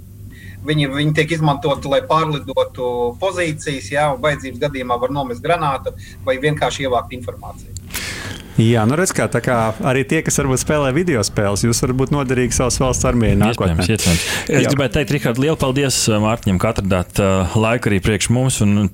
Viņi, 0.66 0.88
viņi 0.90 1.12
tiek 1.14 1.30
izmantoti, 1.30 1.86
lai 1.86 2.00
pārlidotu 2.02 2.86
pozīcijas, 3.20 3.90
un 4.16 4.22
vajadzības 4.22 4.58
gadījumā 4.64 4.96
var 4.98 5.12
nomest 5.14 5.44
granātu 5.44 5.92
vai 6.24 6.38
vienkārši 6.42 6.88
ievākt 6.88 7.14
informāciju. 7.14 8.45
Jā, 8.56 8.86
nu 8.88 8.96
redz, 8.96 9.12
kā, 9.12 9.26
kā 9.28 9.56
arī 9.84 10.06
tie, 10.08 10.22
kas 10.24 10.38
varbūt 10.40 10.62
spēlē 10.62 10.92
video 10.96 11.20
spēles, 11.26 11.66
jūs 11.66 11.82
varat 11.84 11.98
būt 12.00 12.12
noderīgi 12.14 12.56
savas 12.56 12.78
valsts 12.80 13.04
armijai 13.08 13.36
nākotnē. 13.36 13.74
Iespējams, 13.76 13.90
iespējams. 13.92 14.22
Es 14.46 14.64
Jā. 14.64 14.70
gribēju 14.72 14.92
teikt, 14.94 15.12
Rihard, 15.12 15.40
lielu 15.42 15.58
paldies 15.60 15.98
uh, 16.08 16.16
Mārtiņam, 16.24 16.60
ka 16.62 16.72
atradāt 16.72 17.20
uh, 17.20 17.56
laiku 17.60 17.90
arī 17.90 18.00
priekš 18.04 18.30
mums 18.32 18.62
un 18.64 18.88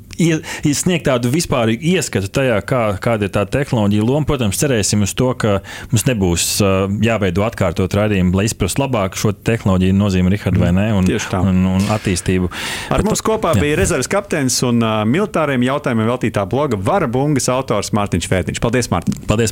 sniegt 0.83 1.07
tādu 1.07 1.31
vispārīgu 1.33 1.87
ieskatu 1.95 2.31
tajā, 2.35 2.59
kā, 2.67 2.83
kāda 3.03 3.29
ir 3.29 3.33
tā 3.35 3.45
tehnoloģija 3.47 4.07
loma. 4.07 4.27
Protams, 4.29 4.59
cerēsim 4.61 5.07
uz 5.07 5.15
to, 5.19 5.31
ka 5.39 5.61
mums 5.93 6.07
nebūs 6.09 6.49
uh, 6.65 6.91
jāveido 7.03 7.47
atkārtot 7.47 7.95
raidījumu, 7.99 8.35
lai 8.39 8.49
izprastu 8.49 8.83
labāk 8.83 9.19
šo 9.19 9.33
tehnoloģiju 9.47 9.97
nozīmi, 9.99 10.35
Rihard, 10.35 10.59
vai 10.59 10.73
ne, 10.75 10.89
un, 10.99 11.07
un, 11.07 11.63
un 11.77 11.89
attīstību. 11.95 12.51
Ar 12.91 13.03
Bet, 13.03 13.11
mums 13.13 13.25
kopā 13.25 13.55
jā. 13.57 13.63
bija 13.63 13.79
rezerves 13.79 14.11
kapteinis 14.11 14.59
un 14.67 14.83
uh, 14.83 15.03
militāriem 15.09 15.65
jautājumiem 15.67 16.11
veltītā 16.11 16.45
bloga 16.51 16.79
Vara 16.83 17.07
Bungas 17.11 17.49
autors 17.53 17.93
Mārtiņš 17.97 18.31
Fētiņš. 18.31 18.63
Paldies, 18.63 18.91
Mārtiņ! 18.93 19.23
Paldies, 19.31 19.52